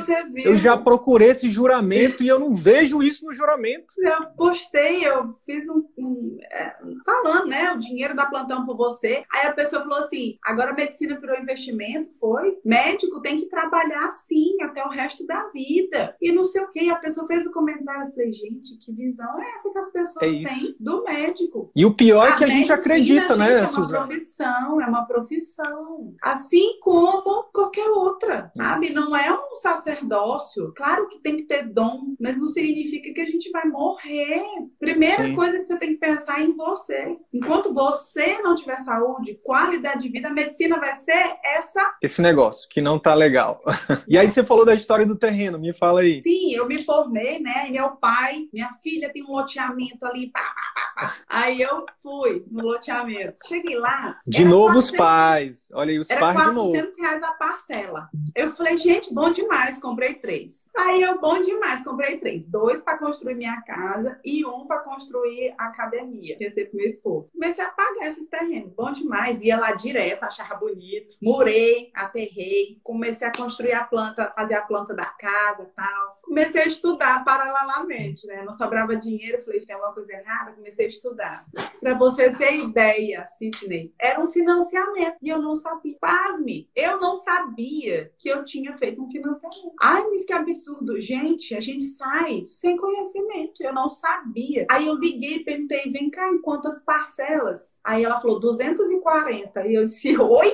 [0.44, 3.86] eu, já procurei esse juramento e eu não vejo isso no juramento.
[3.98, 6.76] Eu postei, eu fiz um, um é,
[7.06, 9.24] falando, né, o dinheiro da plantão por você.
[9.34, 12.58] Aí a pessoa falou assim: agora a medicina virou investimento, foi.
[12.64, 16.16] Médico tem que trabalhar assim até o resto da vida.
[16.22, 16.90] E não sei o que.
[16.90, 18.08] A pessoa fez o comentário.
[18.08, 21.72] Eu falei, gente, que visão é essa que as pessoas é têm do médico?
[21.76, 24.86] E o pior é que a, a gente acredita, né, gente, É uma profissão, é
[24.86, 26.14] uma profissão.
[26.22, 28.92] Assim como qualquer outra, sabe?
[28.92, 30.74] Não é um sacerdócio.
[30.76, 34.44] Claro que tem que ter dom, mas não significa que a gente vai morrer.
[34.80, 35.36] Primeira Sim.
[35.36, 37.18] coisa que você tem que pensar é em você.
[37.34, 41.09] Enquanto você não tiver saúde, qualidade de vida, a medicina vai ser
[41.44, 41.96] essa.
[42.02, 43.62] Esse negócio, que não tá legal.
[44.08, 46.22] e aí você falou da história do terreno, me fala aí.
[46.24, 47.68] Sim, eu me formei, né?
[47.70, 52.64] Meu pai, minha filha tem um loteamento ali, pá, pá, pá, Aí eu fui no
[52.64, 53.38] loteamento.
[53.48, 54.20] Cheguei lá.
[54.26, 55.70] De novo 400, os pais.
[55.74, 56.72] Olha aí, os pais de novo.
[56.72, 58.10] 400 reais a parcela.
[58.36, 60.64] Eu falei, gente, bom demais, comprei três.
[60.78, 62.44] Aí eu, bom demais, comprei três.
[62.46, 66.38] Dois para construir minha casa e um para construir a academia.
[66.38, 67.32] Pensei pro meu esposo.
[67.32, 68.74] Comecei a pagar esses terrenos.
[68.74, 69.42] Bom demais.
[69.42, 71.92] Ia lá direto, achava bonito bonito.
[71.94, 76.20] Aterrei, comecei a construir a planta, fazer a planta da casa tal.
[76.24, 78.44] Comecei a estudar paralelamente, né?
[78.44, 81.46] Não sobrava dinheiro, falei, tem alguma coisa errada, comecei a estudar.
[81.80, 85.98] Para você ter ideia, Sidney, era um financiamento e eu não sabia.
[86.00, 89.74] Pasme, eu não sabia que eu tinha feito um financiamento.
[89.82, 91.00] Ai, mas que absurdo.
[91.00, 94.68] Gente, a gente sai sem conhecimento, eu não sabia.
[94.70, 97.80] Aí eu liguei e perguntei, vem cá, em quantas parcelas?
[97.84, 99.68] Aí ela falou, 240.
[99.68, 100.54] E eu disse, oi?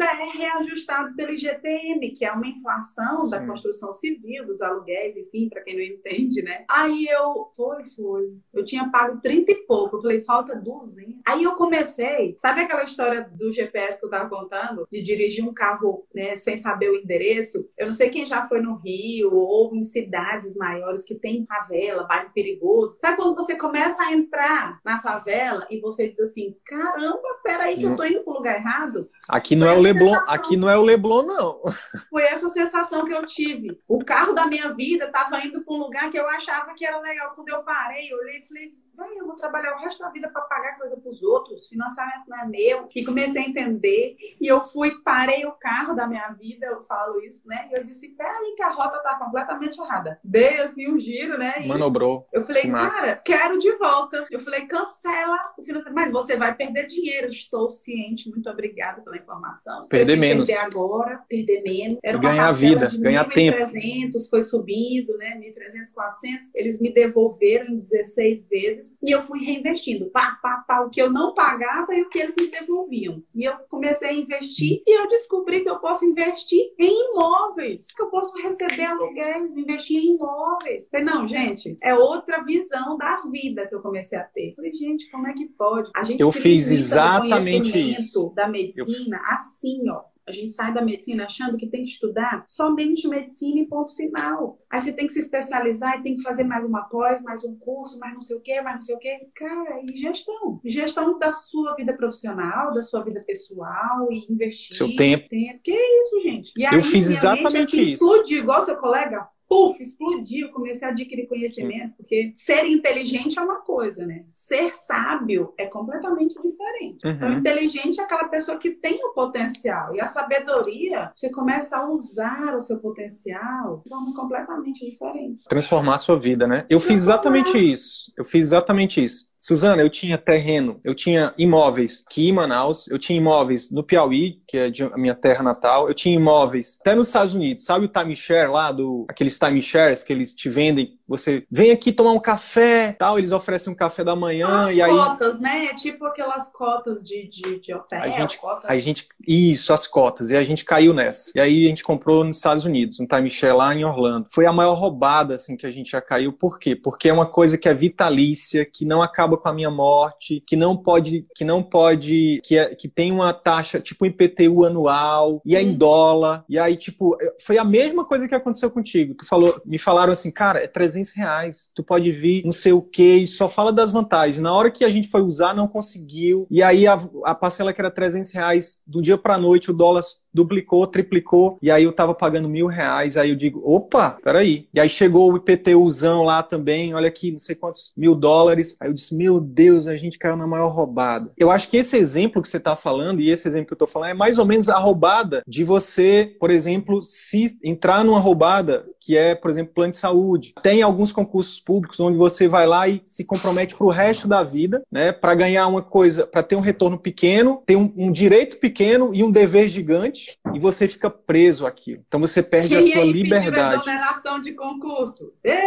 [0.00, 3.30] ainda é reajustado pelo IGPM, que é uma inflação Sim.
[3.30, 6.64] da construção civil, dos aluguéis, enfim, para quem não entende, né?
[6.68, 8.34] Aí eu, foi, foi.
[8.52, 9.96] Eu tinha pago 30 e pouco.
[9.96, 11.20] Eu falei, falta 200.
[11.26, 14.86] Aí eu comecei, sabe aquela história do GPS que eu tava contando?
[14.90, 17.68] De dirigir um carro, né, sem saber o endereço?
[17.76, 22.04] Eu não sei quem já foi no Rio ou em cidades maiores que tem favela,
[22.04, 22.96] bairro perigoso.
[23.00, 27.84] Sabe quando você começa a entrar na favela e você diz assim, caramba, peraí que
[27.84, 29.08] eu tô indo pro lugar errado?
[29.28, 31.62] Aqui não é o Leblon, aqui não é o Leblon, não.
[32.08, 33.78] Foi essa sensação que eu tive.
[33.88, 36.98] O carro da minha vida estava indo para um lugar que eu achava que era
[37.00, 37.32] legal.
[37.34, 38.70] Quando eu parei, eu olhei e falei,
[39.16, 42.38] eu vou trabalhar o resto da vida para pagar coisa para os outros, financiamento não
[42.38, 42.88] é meu.
[42.94, 44.16] E comecei a entender.
[44.40, 47.68] E eu fui, parei o carro da minha vida, eu falo isso, né?
[47.70, 50.18] E eu disse, peraí, que a rota tá completamente errada.
[50.22, 51.54] Dei assim um giro, né?
[51.60, 52.26] E Manobrou.
[52.32, 54.26] Eu falei, cara, quero de volta.
[54.30, 55.94] Eu falei, cancela o financiamento.
[55.94, 57.28] Mas você vai perder dinheiro.
[57.28, 59.86] Estou ciente, muito obrigada pela informação.
[59.88, 60.48] Perder menos.
[60.48, 61.98] Perder agora, perder menos.
[62.02, 63.58] Era uma ganhar vida, de ganhar 1, tempo.
[63.58, 65.36] 1.300, foi subindo, né?
[65.36, 66.54] 1.300, 400.
[66.54, 70.10] Eles me devolveram em 16 vezes e eu fui reinvestindo.
[70.10, 70.80] Pá, pá, pá.
[70.80, 73.22] O que eu não pagava e o que eles me devolviam.
[73.34, 77.86] E eu comecei a investir e eu descobri que eu posso investir em imóveis.
[77.86, 80.88] Que eu posso receber aluguéis, investir em imóveis.
[80.90, 84.54] Falei, não, gente, é outra visão da vida que eu comecei a ter.
[84.54, 85.90] Falei, gente, como é que pode?
[85.94, 88.32] A gente eu fiz exatamente isso.
[88.34, 89.34] da medicina eu...
[89.34, 90.02] assim, ó.
[90.30, 94.58] A gente sai da medicina achando que tem que estudar somente medicina e ponto final.
[94.70, 97.56] Aí você tem que se especializar e tem que fazer mais uma pós, mais um
[97.56, 99.18] curso, mais não sei o quê, mais não sei o quê.
[99.34, 100.60] Cara, e gestão?
[100.64, 104.76] Gestão da sua vida profissional, da sua vida pessoal e investir.
[104.76, 105.28] Seu tempo.
[105.28, 105.60] tempo.
[105.64, 106.52] Que isso, gente?
[106.56, 108.04] E aí, eu fiz exatamente isso.
[108.04, 113.62] Explodiu, igual seu colega, puf, explodiu, comecei a adquirir conhecimento, porque ser inteligente é uma
[113.62, 114.22] coisa, né?
[114.28, 117.04] Ser sábio é completamente diferente.
[117.04, 117.12] Uhum.
[117.12, 119.92] Então, inteligente é aquela pessoa que tem o potencial.
[119.96, 125.44] E a sabedoria, você começa a usar o seu potencial de forma completamente diferente.
[125.48, 126.64] Transformar a sua vida, né?
[126.70, 128.12] Eu fiz exatamente isso.
[128.16, 129.29] Eu fiz exatamente isso.
[129.42, 134.42] Suzana, eu tinha terreno, eu tinha imóveis aqui em Manaus, eu tinha imóveis no Piauí,
[134.46, 137.64] que é a minha terra natal, eu tinha imóveis até nos Estados Unidos.
[137.64, 142.12] Sabe o timeshare lá, do, aqueles timeshares que eles te vendem você vem aqui tomar
[142.12, 145.66] um café, tal, eles oferecem um café da manhã as e aí cotas, né?
[145.66, 148.00] É tipo aquelas cotas de, de, de hotel.
[148.00, 150.30] A gente, a gente, isso, as cotas.
[150.30, 151.32] E a gente caiu nessa.
[151.34, 154.28] E aí a gente comprou nos Estados Unidos, um timeshare lá em Orlando.
[154.30, 156.32] Foi a maior roubada assim que a gente já caiu.
[156.32, 156.76] Por quê?
[156.76, 160.54] Porque é uma coisa que é vitalícia, que não acaba com a minha morte, que
[160.54, 165.56] não pode, que não pode, que, é, que tem uma taxa tipo IPTU anual e
[165.56, 165.76] é em hum.
[165.76, 166.44] dólar.
[166.48, 169.14] E aí tipo foi a mesma coisa que aconteceu contigo.
[169.14, 171.70] Tu falou, me falaram assim, cara, é 300 300 reais.
[171.74, 174.38] Tu pode vir, não sei o que, só fala das vantagens.
[174.38, 176.46] Na hora que a gente foi usar, não conseguiu.
[176.50, 180.02] E aí a, a parcela que era 300 reais, do dia pra noite o dólar
[180.32, 183.16] duplicou, triplicou, e aí eu tava pagando mil reais.
[183.16, 184.68] Aí eu digo, opa, peraí.
[184.72, 188.76] E aí chegou o IPTUzão lá também, olha aqui, não sei quantos mil dólares.
[188.80, 191.32] Aí eu disse, meu Deus, a gente caiu na maior roubada.
[191.36, 193.86] Eu acho que esse exemplo que você tá falando, e esse exemplo que eu tô
[193.86, 198.86] falando, é mais ou menos a roubada de você, por exemplo, se entrar numa roubada
[199.00, 200.52] que é, por exemplo, plano de saúde.
[200.62, 204.42] Tem alguns concursos públicos onde você vai lá e se compromete para o resto da
[204.42, 208.58] vida, né, para ganhar uma coisa, para ter um retorno pequeno, ter um, um, direito
[208.58, 212.02] pequeno e um dever gigante, e você fica preso aquilo.
[212.06, 213.82] Então você perde a sua liberdade.
[213.82, 215.32] Exoneração de concurso.
[215.42, 215.60] É!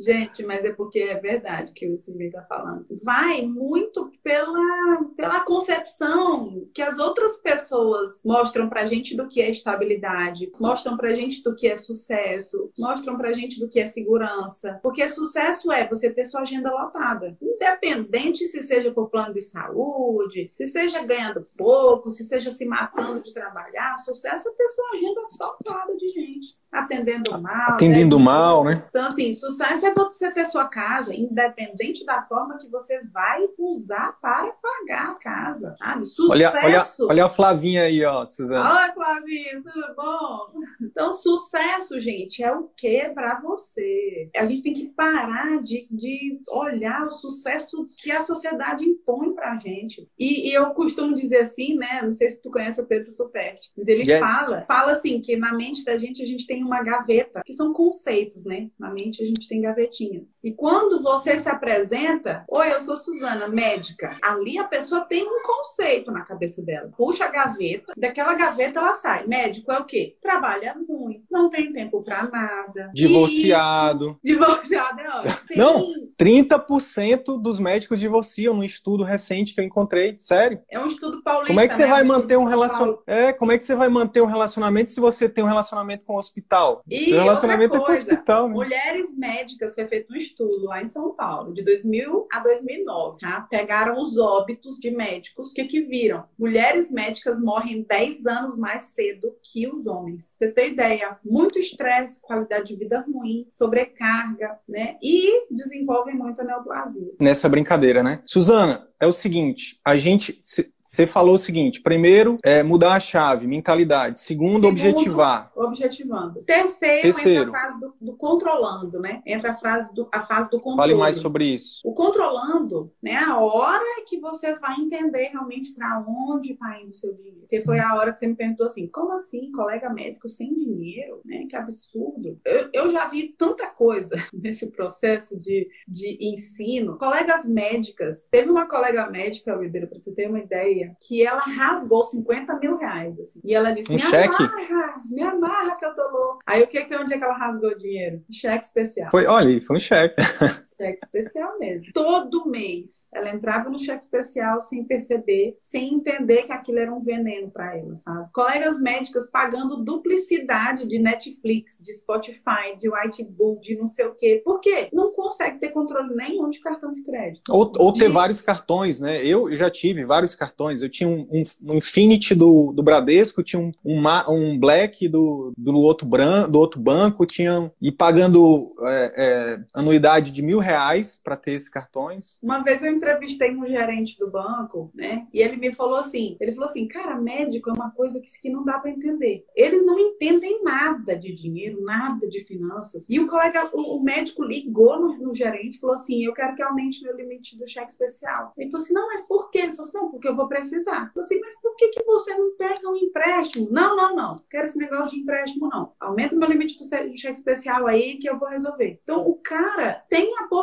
[0.01, 2.85] Gente, mas é porque é verdade que o Silvio está falando.
[3.03, 9.51] Vai muito pela, pela concepção que as outras pessoas mostram pra gente do que é
[9.51, 14.79] estabilidade, mostram pra gente do que é sucesso, mostram pra gente do que é segurança.
[14.81, 17.37] Porque sucesso é você ter sua agenda lotada.
[17.39, 23.21] Independente se seja por plano de saúde, se seja ganhando pouco, se seja se matando
[23.21, 26.60] de trabalhar, sucesso é ter sua agenda lotada de gente.
[26.91, 27.71] Atendendo mal.
[27.71, 28.25] Atendendo né?
[28.25, 28.83] mal, né?
[28.89, 34.17] Então, assim, sucesso é você ter sua casa, independente da forma que você vai usar
[34.21, 36.05] para pagar a casa, sabe?
[36.05, 36.31] Sucesso.
[36.31, 38.83] Olha, olha, olha a Flavinha aí, ó, Suzana.
[38.83, 40.61] Oi, Flavinha, tudo bom?
[40.81, 44.29] Então, sucesso, gente, é o que para você?
[44.35, 49.57] A gente tem que parar de, de olhar o sucesso que a sociedade impõe pra
[49.57, 50.09] gente.
[50.17, 52.01] E, e, eu costumo dizer assim, né?
[52.03, 54.19] Não sei se tu conhece o Pedro Superti, mas ele yes.
[54.19, 57.73] fala, fala assim, que na mente da gente a gente tem uma gaveta, que são
[57.73, 58.69] conceitos, né?
[58.79, 60.31] Na mente a gente tem gavetinhas.
[60.43, 64.17] E quando você se apresenta, oi, eu sou Suzana, médica.
[64.21, 66.91] Ali a pessoa tem um conceito na cabeça dela.
[66.97, 69.25] Puxa a gaveta, daquela gaveta ela sai.
[69.27, 70.15] Médico é o quê?
[70.21, 72.91] Trabalha muito, não tem tempo para nada.
[72.93, 74.19] Divorciado.
[74.23, 74.35] Isso.
[74.35, 75.47] Divorciado é ótimo.
[75.47, 75.57] Tem...
[75.57, 80.61] Não, 30% dos médicos divorciam num estudo recente que eu encontrei, sério.
[80.69, 81.47] É um estudo paulista.
[81.47, 81.89] Como é que você né?
[81.89, 83.03] vai manter um relacionamento?
[83.07, 86.13] É, como é que você vai manter um relacionamento se você tem um relacionamento com
[86.13, 86.70] o hospital?
[86.89, 88.53] E o relacionamento coisa, é com o hospital, né?
[88.53, 93.47] Mulheres médicas foi feito um estudo lá em São Paulo, de 2000 a 2009, tá?
[93.49, 96.23] Pegaram os óbitos de médicos, que que viram?
[96.37, 100.35] Mulheres médicas morrem 10 anos mais cedo que os homens.
[100.37, 101.17] Você tem ideia?
[101.23, 104.97] Muito estresse, qualidade de vida ruim, sobrecarga, né?
[105.01, 107.11] E desenvolvem muita neoplasia.
[107.19, 108.21] Nessa brincadeira, né?
[108.25, 110.39] Suzana, é o seguinte, a gente
[110.83, 114.19] você falou o seguinte: primeiro, é mudar a chave, mentalidade.
[114.19, 115.51] Segundo, Segundo objetivar.
[115.55, 116.41] Objetivando.
[116.43, 119.21] Terceiro, Terceiro, entra a fase do, do, controlando, né?
[119.25, 120.77] Entra a fase do, a fase do controle.
[120.77, 121.81] Fale mais sobre isso.
[121.85, 123.15] O controlando, né?
[123.15, 127.45] A hora que você vai entender realmente para onde está indo o seu dinheiro.
[127.47, 131.21] Que foi a hora que você me perguntou assim: como assim, colega médico sem dinheiro?
[131.23, 131.45] Né?
[131.49, 132.39] Que absurdo.
[132.43, 136.97] Eu, eu já vi tanta coisa nesse processo de, de ensino.
[136.97, 138.27] Colegas médicas.
[138.29, 142.59] Teve uma colega colega médica, Ribeiro, para tu ter uma ideia, que ela rasgou 50
[142.59, 143.19] mil reais.
[143.19, 144.35] Assim, e ela disse: um Me cheque?
[144.35, 146.39] amarra, me amarra que eu tô louca.
[146.45, 148.21] Aí o que, que onde é que ela rasgou o dinheiro?
[148.31, 149.09] Cheque especial.
[149.11, 150.15] Foi, olha, foi um cheque.
[150.81, 151.91] cheque especial mesmo.
[151.93, 157.01] Todo mês ela entrava no cheque especial sem perceber, sem entender que aquilo era um
[157.01, 158.29] veneno para ela, sabe?
[158.33, 164.41] Colegas médicas pagando duplicidade de Netflix, de Spotify, de Whitebook, de não sei o quê.
[164.43, 164.89] Por quê?
[164.93, 167.43] Não consegue ter controle nenhum de cartão de crédito.
[167.49, 169.23] Ou, ou ter vários cartões, né?
[169.25, 170.81] Eu já tive vários cartões.
[170.81, 171.41] Eu tinha um, um,
[171.73, 176.59] um Infinity do, do Bradesco, tinha um, um, um Black do, do, outro bran, do
[176.59, 182.39] outro banco, tinha e pagando é, é, anuidade de mil reais para ter esses cartões.
[182.41, 185.27] Uma vez eu entrevistei um gerente do banco, né?
[185.33, 188.49] E ele me falou assim, ele falou assim, cara, médico é uma coisa que, que
[188.49, 189.45] não dá para entender.
[189.55, 193.05] Eles não entendem nada de dinheiro, nada de finanças.
[193.09, 196.55] E o colega, o, o médico ligou no, no gerente e falou assim, eu quero
[196.55, 198.53] que aumente meu limite do cheque especial.
[198.57, 199.59] Ele falou assim, não, mas por quê?
[199.59, 201.01] Ele falou assim, não, porque eu vou precisar.
[201.01, 203.67] Ele falou assim, mas por que, que você não pega um empréstimo?
[203.69, 204.35] Não, não, não.
[204.49, 205.93] Quero esse negócio de empréstimo, não.
[205.99, 208.99] Aumenta o meu limite do cheque especial aí que eu vou resolver.
[209.03, 210.60] Então, o cara tem a possibilidade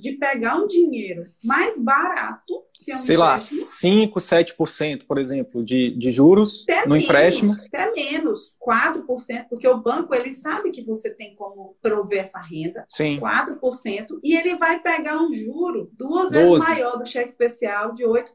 [0.00, 5.64] de pegar um dinheiro mais barato, se é um sei lá, 5, 7%, por exemplo,
[5.64, 7.56] de, de juros até no menos, empréstimo.
[7.66, 12.84] Até menos, 4%, porque o banco ele sabe que você tem como prover essa renda.
[12.88, 13.18] Sim.
[13.18, 16.32] 4%, e ele vai pegar um juro duas 12.
[16.32, 18.26] vezes maior do cheque especial de 8%.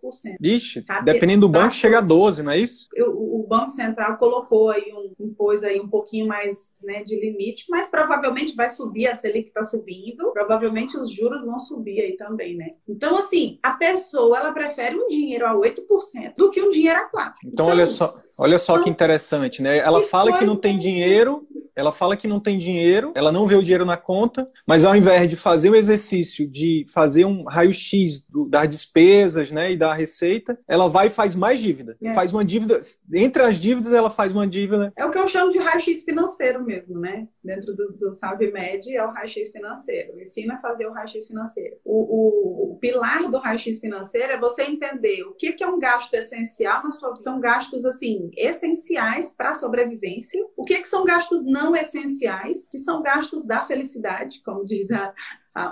[0.42, 2.88] Ixi, Tá dependendo do tá banco, chega a 12, não é isso?
[2.98, 7.66] O, o Banco Central colocou aí um, impôs aí um pouquinho mais né, de limite,
[7.70, 12.56] mas provavelmente vai subir, a Selic está subindo, provavelmente os juros vão subir aí também,
[12.56, 12.76] né?
[12.88, 17.10] Então, assim, a pessoa ela prefere um dinheiro a 8% do que um dinheiro a
[17.10, 17.34] 4%.
[17.46, 19.80] Então, olha só, olha só que interessante, né?
[19.80, 23.56] Ela fala que não tem dinheiro, ela fala que não tem dinheiro, ela não vê
[23.56, 28.28] o dinheiro na conta, mas ao invés de fazer o exercício de fazer um raio-x
[28.50, 31.98] das despesas, né, e da receita, ela vai e faz mais dívida.
[32.04, 32.14] É.
[32.14, 32.80] Faz uma dívida,
[33.14, 34.92] entre as dívidas ela faz uma dívida.
[34.96, 37.28] É o que eu chamo de raio-x financeiro mesmo, né?
[37.44, 40.20] Dentro do, do Salve Med é o raio-x financeiro.
[40.20, 41.76] Ensina a fazer o raio-x financeiro.
[41.84, 45.80] O, o- o pilar do raio-x financeiro é você entender o que, que é um
[45.80, 47.24] gasto essencial na sua vida.
[47.24, 50.44] São gastos, assim, essenciais para a sobrevivência.
[50.58, 55.14] O que, que são gastos não essenciais, que são gastos da felicidade, como diz a-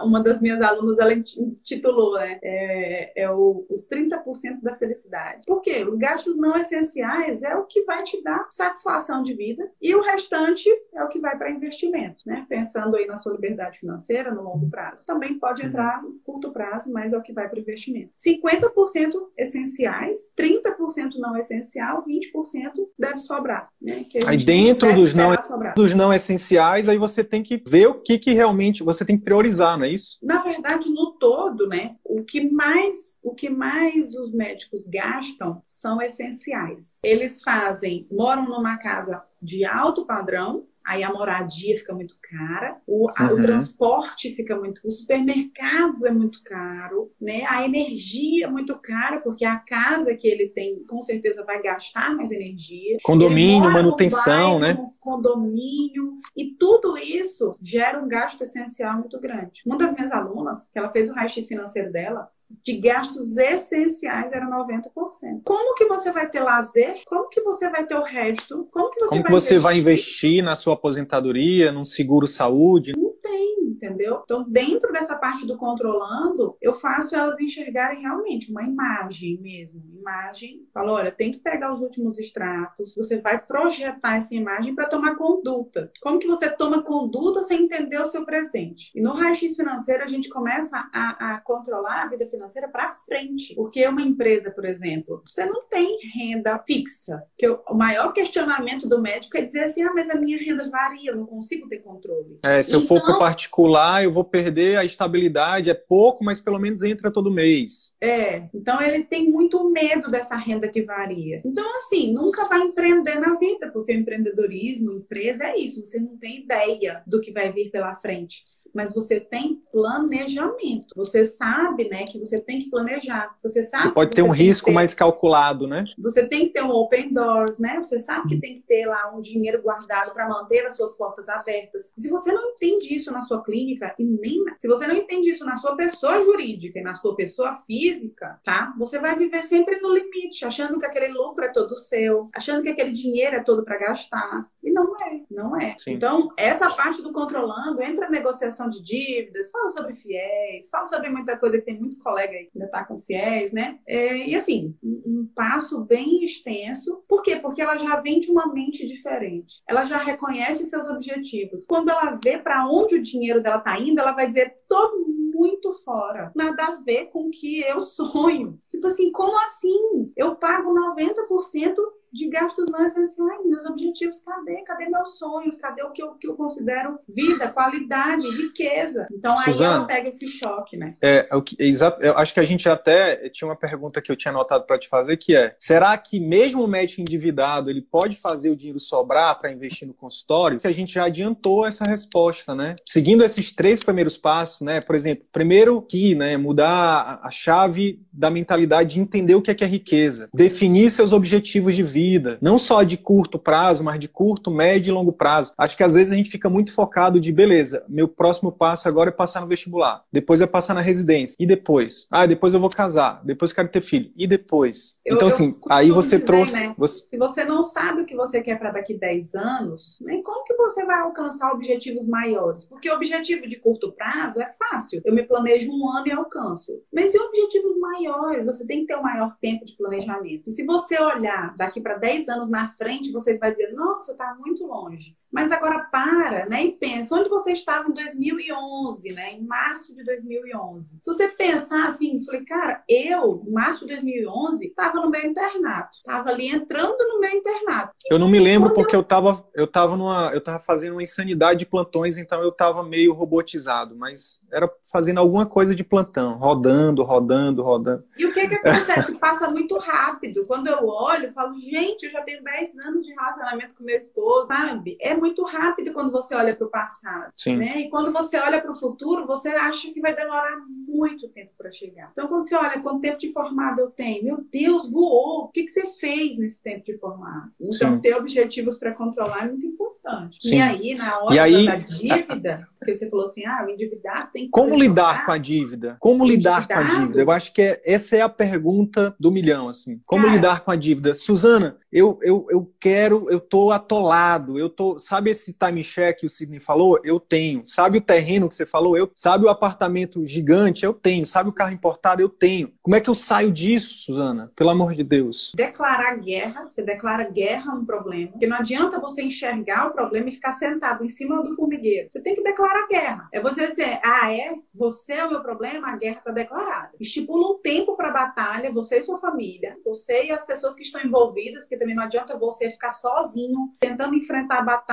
[0.04, 2.40] uma das minhas alunas, ela intitulou, né?
[2.42, 5.46] É, é o- os 30% da felicidade.
[5.46, 5.84] Por quê?
[5.88, 10.02] Os gastos não essenciais é o que vai te dar satisfação de vida e o
[10.02, 12.46] restante é o que vai para investimento, né?
[12.48, 15.06] Pensando aí na sua liberdade financeira no longo prazo.
[15.06, 18.12] Também pode entrar no curto prazo, mas é o que vai para investimento.
[18.16, 24.06] 50% essenciais, 30% não essencial, 20% deve sobrar, né?
[24.28, 25.74] Aí dentro deve dos não- sobrar.
[25.76, 29.24] Dos não essenciais, aí você tem que ver o que, que realmente você tem que
[29.24, 30.18] priorizar, não é isso?
[30.22, 36.02] Na verdade, no todo, né, o que mais o que mais os médicos gastam são
[36.02, 37.00] essenciais.
[37.04, 43.10] Eles fazem, moram numa casa de alto padrão, aí a moradia fica muito cara, o,
[43.18, 43.42] a- o Uhum.
[43.42, 47.44] transporte fica muito, o supermercado é muito caro, né?
[47.48, 52.16] A energia é muito cara, porque a casa que ele tem, com certeza vai gastar
[52.16, 52.98] mais energia.
[53.04, 54.90] Condomínio, manutenção, bairro, né?
[55.00, 59.62] condomínio, e tudo isso gera um gasto essencial muito grande.
[59.66, 62.30] Uma das minhas alunas, que ela fez o raio-x financeiro dela,
[62.64, 65.42] de gastos essenciais era 90%.
[65.44, 67.02] Como que você vai ter lazer?
[67.06, 68.68] Como que você vai ter o resto?
[68.72, 72.92] Como que você Como vai que você vai investir na sua aposentadoria, num seguro saúde?
[73.24, 74.20] Tem, entendeu?
[74.26, 79.82] Então, dentro dessa parte do controlando, eu faço elas enxergarem realmente uma imagem mesmo.
[79.98, 80.68] Imagem.
[80.74, 85.16] Falo, olha, tem que pegar os últimos extratos, você vai projetar essa imagem para tomar
[85.16, 85.90] conduta.
[86.02, 88.92] Como que você toma conduta sem entender o seu presente?
[88.94, 93.56] E no raio-x financeiro, a gente começa a, a controlar a vida financeira para frente.
[93.56, 97.24] Porque uma empresa, por exemplo, você não tem renda fixa.
[97.38, 101.12] Que o maior questionamento do médico é dizer assim: ah, mas a minha renda varia,
[101.12, 102.40] eu não consigo ter controle.
[102.44, 105.70] É, se eu for Particular, eu vou perder a estabilidade.
[105.70, 107.94] É pouco, mas pelo menos entra todo mês.
[108.02, 111.42] É, então ele tem muito medo dessa renda que varia.
[111.46, 116.44] Então, assim, nunca vai empreender na vida, porque empreendedorismo, empresa é isso, você não tem
[116.44, 118.44] ideia do que vai vir pela frente,
[118.74, 120.94] mas você tem planejamento.
[120.96, 123.36] Você sabe, né, que você tem que planejar.
[123.42, 125.84] Você sabe Você pode ter um risco ter- mais calculado, né?
[125.98, 127.78] Você tem que ter um open doors, né?
[127.84, 131.30] Você sabe que tem que ter lá um dinheiro guardado para manter as suas portas
[131.30, 131.94] abertas.
[131.98, 135.46] Se você não entende isso na sua clínica e nem se você não entende isso
[135.46, 138.74] na sua pessoa jurídica e na sua pessoa física, tá?
[138.78, 142.70] Você vai viver sempre no limite, achando que aquele lucro é todo seu, achando que
[142.70, 144.44] aquele dinheiro é todo para gastar.
[144.64, 145.76] E não é, não é.
[145.78, 145.94] Sim.
[145.94, 151.10] Então, essa parte do controlando entra a negociação de dívidas, fala sobre fiéis, fala sobre
[151.10, 153.80] muita coisa que tem muito colega aí que ainda tá com fiéis, né?
[153.86, 157.04] É, e assim, um, passo bem extenso.
[157.08, 157.36] Por quê?
[157.36, 159.62] Porque ela já vem de uma mente diferente.
[159.68, 161.66] Ela já reconhece seus objetivos.
[161.66, 164.98] Quando ela vê para onde o dinheiro dela tá indo, ela vai dizer: tô
[165.34, 166.32] muito fora.
[166.36, 168.60] Nada a ver com o que eu sonho.
[168.70, 170.12] Tipo assim, como assim?
[170.16, 171.76] Eu pago 90%
[172.14, 173.46] de gastos não essenciais.
[173.46, 174.62] Meus objetivos, cadê?
[174.64, 175.58] Cadê meus sonhos?
[175.58, 179.08] Cadê o que eu, que eu considero vida, qualidade, riqueza?
[179.12, 180.94] Então Suzana, aí ela pega esse choque, né?
[181.02, 184.12] É, é, o que, é, eu acho que a gente até tinha uma pergunta que
[184.12, 187.82] eu tinha anotado para te fazer, que é: será que mesmo o médico endividado ele
[187.82, 190.60] pode fazer o dinheiro sobrar para investir no consultório?
[190.60, 192.76] Que a gente já adiantou essa resposta, né?
[192.86, 194.82] Seguindo esses três primeiros passos, né?
[194.82, 199.56] Por exemplo, primeiro que, né, mudar a chave da mentalidade de entender o que é,
[199.56, 204.00] que é riqueza, definir seus objetivos de vida vida, não só de curto prazo, mas
[204.00, 205.54] de curto, médio e longo prazo.
[205.58, 209.10] Acho que às vezes a gente fica muito focado de beleza, meu próximo passo agora
[209.10, 212.08] é passar no vestibular, depois é passar na residência, e depois?
[212.12, 214.98] Ah, depois eu vou casar, depois eu quero ter filho, e depois?
[215.06, 216.60] Eu, então, assim, aí você dizer, trouxe.
[216.60, 216.76] Né?
[216.78, 217.08] Você...
[217.08, 220.56] Se você não sabe o que você quer para daqui 10 anos, nem como que
[220.56, 222.66] você vai alcançar objetivos maiores?
[222.66, 225.02] Porque o objetivo de curto prazo é fácil.
[225.06, 226.82] Eu me planejo um ano e alcanço.
[226.94, 228.46] Mas e objetivos maiores?
[228.46, 230.44] Você tem que ter um maior tempo de planejamento.
[230.48, 234.36] E se você olhar daqui para 10 anos na frente, você vai dizer, nossa, está
[234.36, 235.18] muito longe.
[235.34, 240.04] Mas agora para, né, e pensa, onde você estava em 2011, né, em março de
[240.04, 240.98] 2011.
[241.02, 246.30] Se você pensar assim, falei, cara, eu, março de 2011, estava no meu internato, estava
[246.30, 247.94] ali entrando no meu internato.
[248.10, 251.60] Eu não me lembro porque eu estava eu tava numa, eu tava fazendo uma insanidade
[251.60, 257.04] de plantões, então eu estava meio robotizado, mas era fazendo alguma coisa de plantão, rodando,
[257.04, 258.04] rodando, rodando.
[258.18, 259.16] E o que que acontece?
[259.24, 260.46] Passa muito rápido.
[260.46, 263.84] Quando eu olho, eu falo, gente, gente, eu já tenho 10 anos de relacionamento com
[263.84, 264.98] meu esposo, sabe?
[265.00, 267.32] É muito rápido quando você olha para o passado.
[267.34, 267.56] Sim.
[267.56, 267.82] Né?
[267.82, 271.72] E quando você olha para o futuro, você acha que vai demorar muito tempo para
[271.72, 272.10] chegar.
[272.12, 275.46] Então, quando você olha quanto tempo de formado eu tenho, meu Deus, voou.
[275.46, 277.52] O que, que você fez nesse tempo de formado?
[277.60, 278.02] Então, Sim.
[278.02, 280.40] ter objetivos para controlar é muito importante.
[280.42, 280.58] Sim.
[280.58, 284.46] E aí, na hora aí, da dívida, porque você falou assim, ah, o endividado tem
[284.46, 284.52] que.
[284.52, 285.96] Como lidar com a dívida?
[286.00, 287.22] Como lidar com a dívida?
[287.22, 290.02] Eu acho que é, essa é a pergunta do milhão, assim.
[290.06, 291.14] Como Cara, lidar com a dívida?
[291.14, 296.26] Suzana, eu, eu, eu quero, eu tô atolado, eu tô, sabe esse time check que
[296.26, 297.00] o Sidney falou?
[297.04, 297.62] Eu tenho.
[297.66, 298.98] Sabe o terreno que você falou?
[298.98, 300.86] Eu, sabe o apartamento gigante?
[300.86, 301.26] Eu tenho.
[301.26, 302.22] Sabe o carro importado?
[302.22, 302.74] Eu tenho.
[302.82, 304.52] Como é que eu saio disso, Suzana?
[304.56, 305.52] Pelo amor de Deus.
[305.56, 310.32] Declarar guerra, você declara guerra no problema, porque não adianta você enxergar o problema e
[310.32, 312.10] ficar sentado em cima do formigueiro.
[312.12, 313.28] Você tem que declarar guerra.
[313.32, 314.56] Eu vou dizer assim, ah, é?
[314.74, 315.90] Você é o meu problema?
[315.90, 316.92] A guerra está declarada.
[317.00, 320.82] Estipula um tempo para a batalha, você e sua família, você e as pessoas que
[320.82, 324.93] estão envolvidas, porque também não adianta você ficar sozinho tentando enfrentar a batalha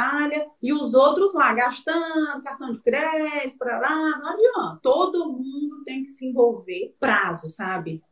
[0.63, 4.81] e os outros lá gastando cartão de crédito, para lá, não adianta.
[4.83, 6.95] Todo mundo tem que se envolver.
[6.99, 8.03] Prazo, sabe?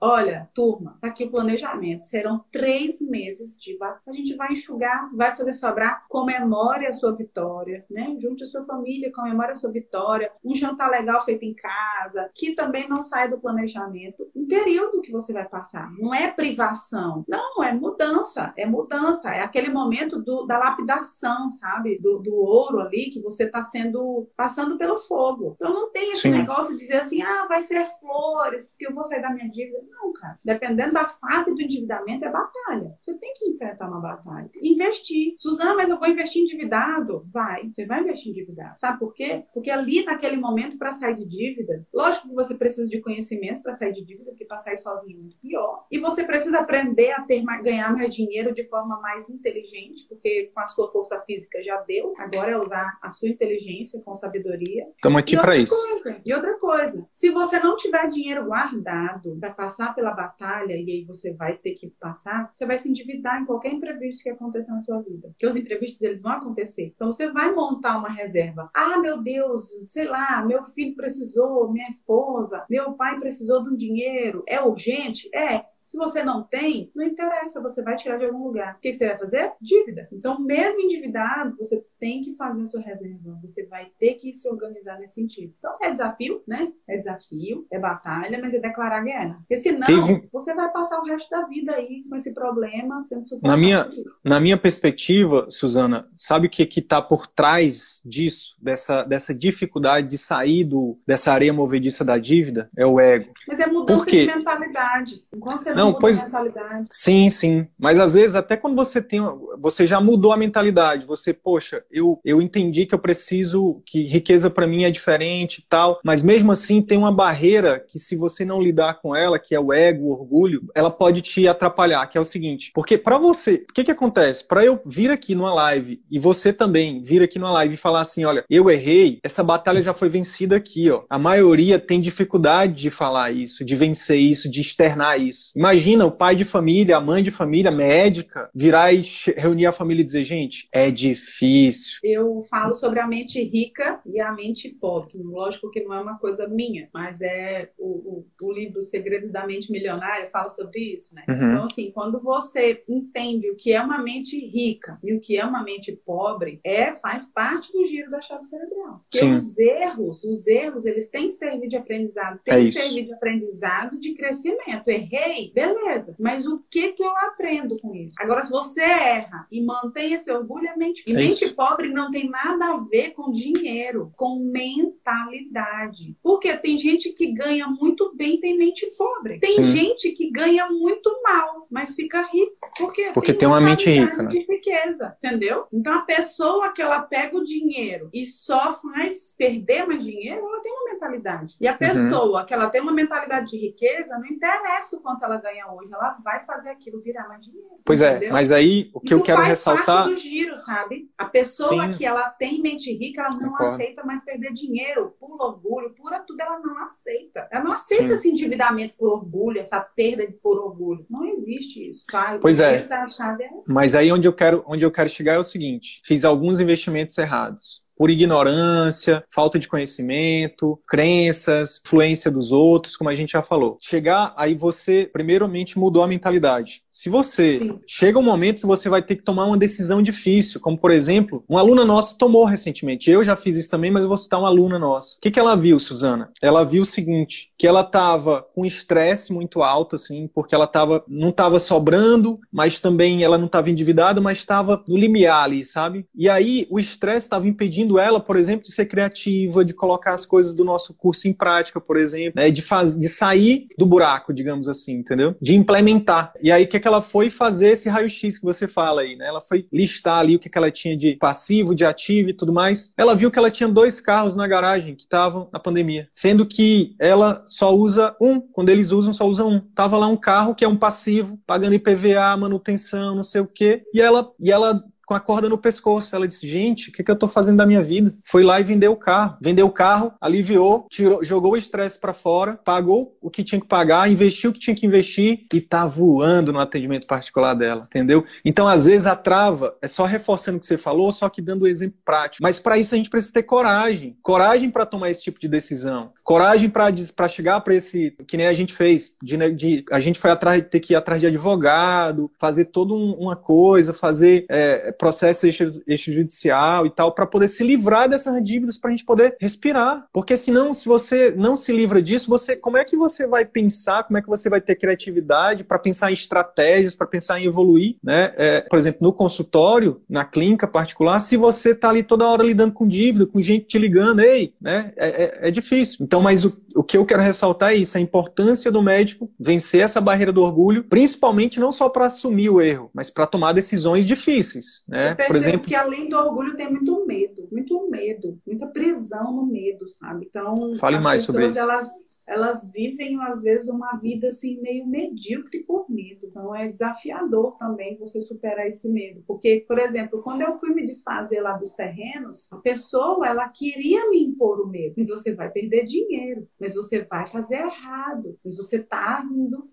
[0.00, 2.04] Olha, turma, tá aqui o planejamento.
[2.04, 6.04] Serão três meses de A gente vai enxugar, vai fazer sobrar.
[6.08, 8.16] Comemore a sua vitória, né?
[8.18, 10.30] Junte a sua família, comemore a sua vitória.
[10.44, 14.28] Um jantar legal feito em casa, que também não sai do planejamento.
[14.34, 15.90] Um período que você vai passar.
[15.98, 17.24] Não é privação.
[17.28, 18.52] Não, é mudança.
[18.56, 19.30] É mudança.
[19.30, 21.98] É aquele momento do, da lapidação, sabe?
[21.98, 25.54] Do, do ouro ali que você tá sendo passando pelo fogo.
[25.56, 26.30] Então não tem esse Sim.
[26.30, 29.78] negócio de dizer assim, ah, vai ser flores, que eu vou sair da minha dívida.
[29.90, 30.38] Não, cara.
[30.44, 32.92] Dependendo da fase do endividamento, é batalha.
[33.00, 34.50] Você tem que enfrentar uma batalha.
[34.62, 35.34] Investir.
[35.36, 37.26] Suzana, mas eu vou investir endividado?
[37.32, 37.70] Vai.
[37.72, 38.78] Você vai investir endividado.
[38.78, 39.44] Sabe por quê?
[39.52, 43.72] Porque ali, naquele momento, para sair de dívida, lógico que você precisa de conhecimento para
[43.72, 45.86] sair de dívida, porque para sair sozinho é muito pior.
[45.90, 50.60] E você precisa aprender a ter, ganhar mais dinheiro de forma mais inteligente, porque com
[50.60, 52.12] a sua força física já deu.
[52.18, 54.86] Agora é usar a sua inteligência com sabedoria.
[54.96, 55.74] Estamos aqui para isso.
[55.88, 60.90] Coisa, e outra coisa, se você não tiver dinheiro guardado, para passar pela batalha, e
[60.90, 64.72] aí você vai ter que passar, você vai se endividar em qualquer imprevisto que aconteça
[64.72, 65.28] na sua vida.
[65.28, 66.92] Porque os imprevistos, eles vão acontecer.
[66.94, 68.70] Então, você vai montar uma reserva.
[68.74, 73.76] Ah, meu Deus, sei lá, meu filho precisou, minha esposa, meu pai precisou de um
[73.76, 74.42] dinheiro.
[74.46, 75.28] É urgente?
[75.34, 75.64] É.
[75.86, 78.74] Se você não tem, não interessa, você vai tirar de algum lugar.
[78.74, 79.52] O que você vai fazer?
[79.60, 80.08] Dívida.
[80.12, 83.38] Então, mesmo endividado, você tem que fazer a sua reserva.
[83.40, 85.54] Você vai ter que se organizar nesse sentido.
[85.56, 86.72] Então, é desafio, né?
[86.88, 89.36] É desafio, é batalha, mas é declarar guerra.
[89.38, 90.28] Porque senão, Teve...
[90.32, 93.88] você vai passar o resto da vida aí com esse problema, tendo na minha
[94.24, 100.18] Na minha perspectiva, Suzana, sabe o que está por trás disso, dessa, dessa dificuldade de
[100.18, 102.68] sair do, dessa areia movediça da dívida?
[102.76, 103.32] É o ego.
[103.46, 105.32] Mas é mudança de mentalidade mentalidades.
[105.32, 106.86] Enquanto você não, não muda pois, a mentalidade.
[106.90, 107.66] Sim, sim.
[107.78, 109.20] Mas às vezes, até quando você tem.
[109.58, 111.06] Você já mudou a mentalidade.
[111.06, 115.64] Você, poxa, eu, eu entendi que eu preciso, que riqueza para mim é diferente e
[115.68, 116.00] tal.
[116.04, 119.60] Mas mesmo assim tem uma barreira que, se você não lidar com ela, que é
[119.60, 122.70] o ego, o orgulho, ela pode te atrapalhar, que é o seguinte.
[122.74, 124.46] Porque para você, o que, que acontece?
[124.46, 128.00] Para eu vir aqui numa live e você também vir aqui numa live e falar
[128.00, 131.02] assim: olha, eu errei, essa batalha já foi vencida aqui, ó.
[131.08, 135.52] A maioria tem dificuldade de falar isso, de vencer isso, de externar isso.
[135.56, 139.02] Imagina o pai de família, a mãe de família, médica, virar e
[139.36, 141.98] reunir a família e dizer, gente, é difícil.
[142.02, 145.10] Eu falo sobre a mente rica e a mente pobre.
[145.16, 149.46] Lógico que não é uma coisa minha, mas é o, o, o livro Segredos da
[149.46, 151.24] Mente Milionária fala sobre isso, né?
[151.28, 151.34] Uhum.
[151.34, 155.44] Então, assim, quando você entende o que é uma mente rica e o que é
[155.44, 159.04] uma mente pobre, é faz parte do giro da chave cerebral.
[159.10, 163.04] Porque os erros, os erros, eles têm que servir de aprendizado, têm é que servir
[163.04, 164.55] de aprendizado, de crescimento.
[164.86, 166.14] Errei, beleza.
[166.18, 168.14] Mas o que que eu aprendo com isso?
[168.18, 171.04] Agora, se você erra e mantém esse orgulho, é mente.
[171.06, 176.16] E é mente pobre não tem nada a ver com dinheiro, com mentalidade.
[176.22, 179.38] Porque tem gente que ganha muito bem, tem mente pobre.
[179.38, 179.62] Tem Sim.
[179.62, 182.56] gente que ganha muito mal, mas fica rico.
[182.78, 184.22] Porque, Porque tem, tem uma mente rica.
[184.22, 184.28] Né?
[184.28, 185.66] De riqueza, entendeu?
[185.72, 190.60] Então a pessoa que ela pega o dinheiro e só faz perder mais dinheiro, ela
[190.60, 191.56] tem uma mentalidade.
[191.60, 191.78] E a uhum.
[191.78, 192.46] pessoa uhum.
[192.46, 196.16] que ela tem uma mentalidade de riqueza, não interessa o quanto ela ganha hoje, ela
[196.22, 197.80] vai fazer aquilo virar mais dinheiro.
[197.84, 198.28] Pois é, entendeu?
[198.28, 200.04] é, mas aí o que Isso eu quero faz ressaltar.
[200.04, 201.10] Parte do giro, sabe?
[201.16, 201.90] A pessoa Sim.
[201.98, 203.74] que ela tem mente rica, ela não Concordo.
[203.74, 207.48] aceita mais perder dinheiro por orgulho, por tudo, ela não aceita.
[207.50, 208.14] Ela não aceita Sim.
[208.14, 211.06] esse endividamento por orgulho, essa perda por orgulho.
[211.08, 212.38] Não existe isso, tá?
[212.40, 212.76] Pois é.
[212.76, 213.50] é.
[213.66, 217.16] Mas aí onde eu quero, onde eu quero chegar é o seguinte: fiz alguns investimentos
[217.18, 223.78] errados por ignorância, falta de conhecimento, crenças, influência dos outros, como a gente já falou.
[223.80, 226.82] Chegar aí você, primeiramente, mudou a mentalidade.
[226.96, 227.78] Se você Sim.
[227.86, 231.44] chega um momento que você vai ter que tomar uma decisão difícil, como por exemplo,
[231.46, 233.10] uma aluna nossa tomou recentemente.
[233.10, 235.18] Eu já fiz isso também, mas eu vou citar uma aluna nossa.
[235.18, 236.30] O que, que ela viu, Suzana?
[236.40, 241.04] Ela viu o seguinte: que ela estava com estresse muito alto, assim, porque ela tava,
[241.06, 246.06] não estava sobrando, mas também ela não estava endividada, mas estava no limiar ali, sabe?
[246.14, 250.24] E aí o estresse estava impedindo ela, por exemplo, de ser criativa, de colocar as
[250.24, 252.50] coisas do nosso curso em prática, por exemplo, né?
[252.50, 255.36] de, faz, de sair do buraco, digamos assim, entendeu?
[255.42, 256.32] De implementar.
[256.40, 259.16] E aí, o que, é que ela foi fazer esse raio-x que você fala aí,
[259.16, 259.26] né?
[259.26, 262.52] Ela foi listar ali o que, que ela tinha de passivo, de ativo e tudo
[262.52, 262.94] mais.
[262.96, 266.94] Ela viu que ela tinha dois carros na garagem que estavam na pandemia, sendo que
[267.00, 268.40] ela só usa um.
[268.40, 269.58] Quando eles usam, só usa um.
[269.58, 273.82] Tava lá um carro que é um passivo, pagando IPVA, manutenção, não sei o quê.
[273.92, 276.14] E ela, e ela com a corda no pescoço.
[276.14, 278.12] Ela disse: Gente, o que, que eu estou fazendo da minha vida?
[278.24, 279.36] Foi lá e vendeu o carro.
[279.40, 283.66] Vendeu o carro, aliviou, tirou, jogou o estresse para fora, pagou o que tinha que
[283.66, 288.24] pagar, investiu o que tinha que investir e tá voando no atendimento particular dela, entendeu?
[288.44, 291.64] Então, às vezes, a trava é só reforçando o que você falou, só que dando
[291.64, 292.42] um exemplo prático.
[292.42, 294.16] Mas para isso a gente precisa ter coragem.
[294.22, 296.12] Coragem para tomar esse tipo de decisão.
[296.24, 298.16] Coragem para chegar para esse.
[298.26, 299.16] Que nem a gente fez.
[299.22, 303.12] De, de, a gente foi atrás, ter que ir atrás de advogado, fazer toda um,
[303.12, 304.44] uma coisa, fazer.
[304.50, 305.46] É, processo
[305.86, 310.06] extrajudicial e tal, para poder se livrar dessas dívidas, para a gente poder respirar.
[310.12, 314.04] Porque senão, se você não se livra disso, você, como é que você vai pensar,
[314.04, 317.96] como é que você vai ter criatividade para pensar em estratégias, para pensar em evoluir,
[318.02, 318.32] né?
[318.36, 322.72] É, por exemplo, no consultório, na clínica particular, se você está ali toda hora lidando
[322.72, 324.92] com dívida, com gente te ligando, ei, né?
[324.96, 325.98] É, é, é difícil.
[326.04, 329.80] Então, mas o, o que eu quero ressaltar é isso, a importância do médico vencer
[329.80, 334.04] essa barreira do orgulho, principalmente não só para assumir o erro, mas para tomar decisões
[334.04, 334.84] difíceis.
[334.88, 335.16] Né?
[335.18, 339.44] Eu Por exemplo, que além do orgulho tem muito medo, muito medo, muita prisão no
[339.44, 340.26] medo, sabe?
[340.28, 341.58] Então, Fale mais sobre isso.
[341.58, 341.88] Elas
[342.26, 346.26] elas vivem, às vezes, uma vida assim meio medíocre por medo.
[346.26, 349.22] Então é desafiador também você superar esse medo.
[349.26, 354.10] Porque, por exemplo, quando eu fui me desfazer lá dos terrenos, a pessoa ela queria
[354.10, 354.94] me impor o medo.
[354.96, 359.24] Mas você vai perder dinheiro, mas você vai fazer errado, mas você está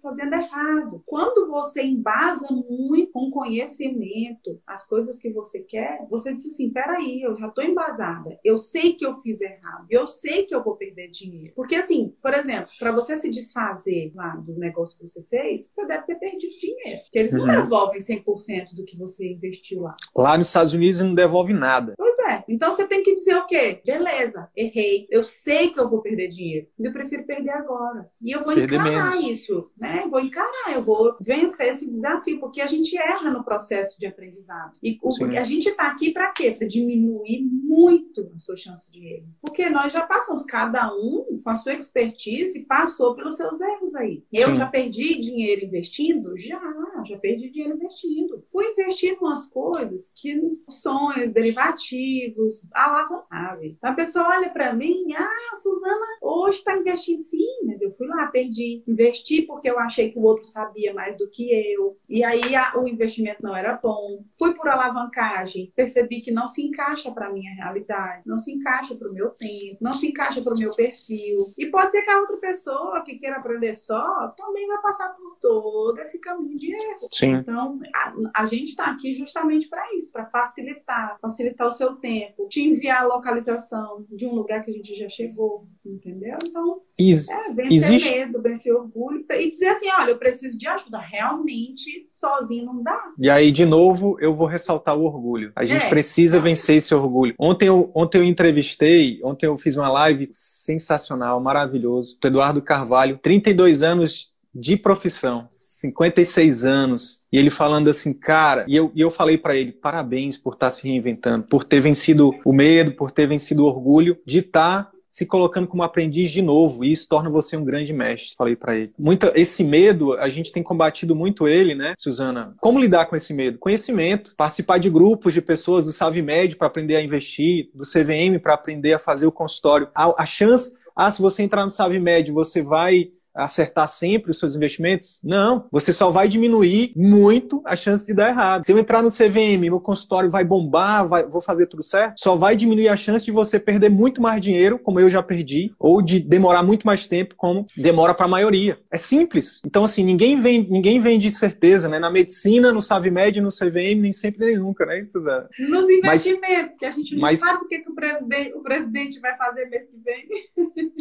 [0.01, 1.01] fazendo errado.
[1.05, 7.21] Quando você embasa muito com conhecimento as coisas que você quer, você diz assim: peraí,
[7.21, 10.75] eu já estou embasada, eu sei que eu fiz errado, eu sei que eu vou
[10.75, 11.53] perder dinheiro.
[11.55, 15.67] Porque assim, por exemplo, exemplo, para você se desfazer lá do negócio que você fez,
[15.69, 17.01] você deve ter perdido dinheiro.
[17.03, 17.47] Porque eles não uhum.
[17.47, 19.95] devolvem 100% do que você investiu lá.
[20.15, 21.93] Lá nos Estados Unidos não devolve nada.
[21.97, 22.43] Pois é.
[22.47, 23.81] Então você tem que dizer o quê?
[23.85, 25.07] Beleza, errei.
[25.09, 28.09] Eu sei que eu vou perder dinheiro, mas eu prefiro perder agora.
[28.21, 29.25] E eu vou perder encarar menos.
[29.25, 30.05] isso, né?
[30.09, 34.73] Vou encarar, eu vou vencer esse desafio, porque a gente erra no processo de aprendizado.
[34.83, 36.53] E o, a gente está aqui para quê?
[36.57, 39.27] Para diminuir muito a sua chance de erro.
[39.41, 44.23] Porque nós já passamos, cada um com a sua expertise, passou pelos seus erros aí.
[44.31, 44.55] Eu Sim.
[44.55, 46.35] já perdi dinheiro investindo?
[46.37, 46.61] Já,
[47.05, 48.43] já perdi dinheiro investindo.
[48.51, 50.39] Fui investir em umas coisas que
[50.69, 53.63] sonhos, derivativos, alavancavam.
[53.63, 58.07] Então a pessoa olha para mim, ah, Suzana hoje está investindo sim, mas eu fui
[58.07, 58.83] lá, perdi.
[58.87, 61.97] Investi porque eu achei que o outro sabia mais do que eu.
[62.07, 64.23] E aí a, o investimento não era bom.
[64.37, 69.09] Fui por alavancagem, percebi que não se encaixa para minha realidade, não se encaixa para
[69.09, 71.32] o meu tempo, não se encaixa para o meu perfil.
[71.57, 75.37] E pode ser que a outra pessoa que queira aprender só também vai passar por
[75.39, 77.07] todo esse caminho de erro.
[77.11, 77.33] Sim.
[77.33, 82.47] Então, a, a gente está aqui justamente para isso, para facilitar, facilitar o seu tempo,
[82.47, 86.37] te enviar a localização de um lugar que a gente já chegou, entendeu?
[86.43, 88.11] Então, Ex é, vencer existe...
[88.11, 90.99] medo, vencer orgulho e dizer assim, olha, eu preciso de ajuda.
[90.99, 92.97] Realmente, sozinho não dá.
[93.19, 95.51] E aí, de novo, eu vou ressaltar o orgulho.
[95.55, 95.89] A gente é.
[95.89, 97.35] precisa vencer esse orgulho.
[97.37, 103.19] Ontem eu, ontem eu entrevistei, ontem eu fiz uma live sensacional, maravilhoso, do Eduardo Carvalho,
[103.21, 109.09] 32 anos de profissão, 56 anos, e ele falando assim, cara, e eu, e eu
[109.09, 113.09] falei para ele, parabéns por estar tá se reinventando, por ter vencido o medo, por
[113.09, 117.07] ter vencido o orgulho de estar tá se colocando como aprendiz de novo, e isso
[117.07, 118.91] torna você um grande mestre, falei para ele.
[118.97, 122.55] Muita, esse medo, a gente tem combatido muito ele, né, Suzana?
[122.59, 123.59] Como lidar com esse medo?
[123.59, 128.55] Conhecimento, participar de grupos de pessoas do SaveMed para aprender a investir, do CVM para
[128.55, 129.87] aprender a fazer o consultório.
[129.93, 134.55] A, a chance, ah, se você entrar no SaveMed, você vai acertar sempre os seus
[134.55, 135.19] investimentos?
[135.23, 135.67] Não.
[135.71, 138.65] Você só vai diminuir muito a chance de dar errado.
[138.65, 142.35] Se eu entrar no CVM, meu consultório vai bombar, vai, vou fazer tudo certo, só
[142.35, 146.01] vai diminuir a chance de você perder muito mais dinheiro, como eu já perdi, ou
[146.01, 148.77] de demorar muito mais tempo, como demora para a maioria.
[148.91, 149.61] É simples.
[149.65, 151.99] Então, assim, ninguém vem, ninguém vem de certeza, né?
[151.99, 155.49] Na medicina, no SavMed, no CVM, nem sempre nem nunca, né, Suzana?
[155.59, 158.61] Nos investimentos, mas, que a gente não mas, sabe o que, que o, presidente, o
[158.61, 160.27] presidente vai fazer mês que vem.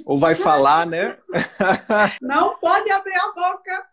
[0.05, 1.17] Ou vai falar, né?
[2.23, 3.89] Não pode abrir a boca.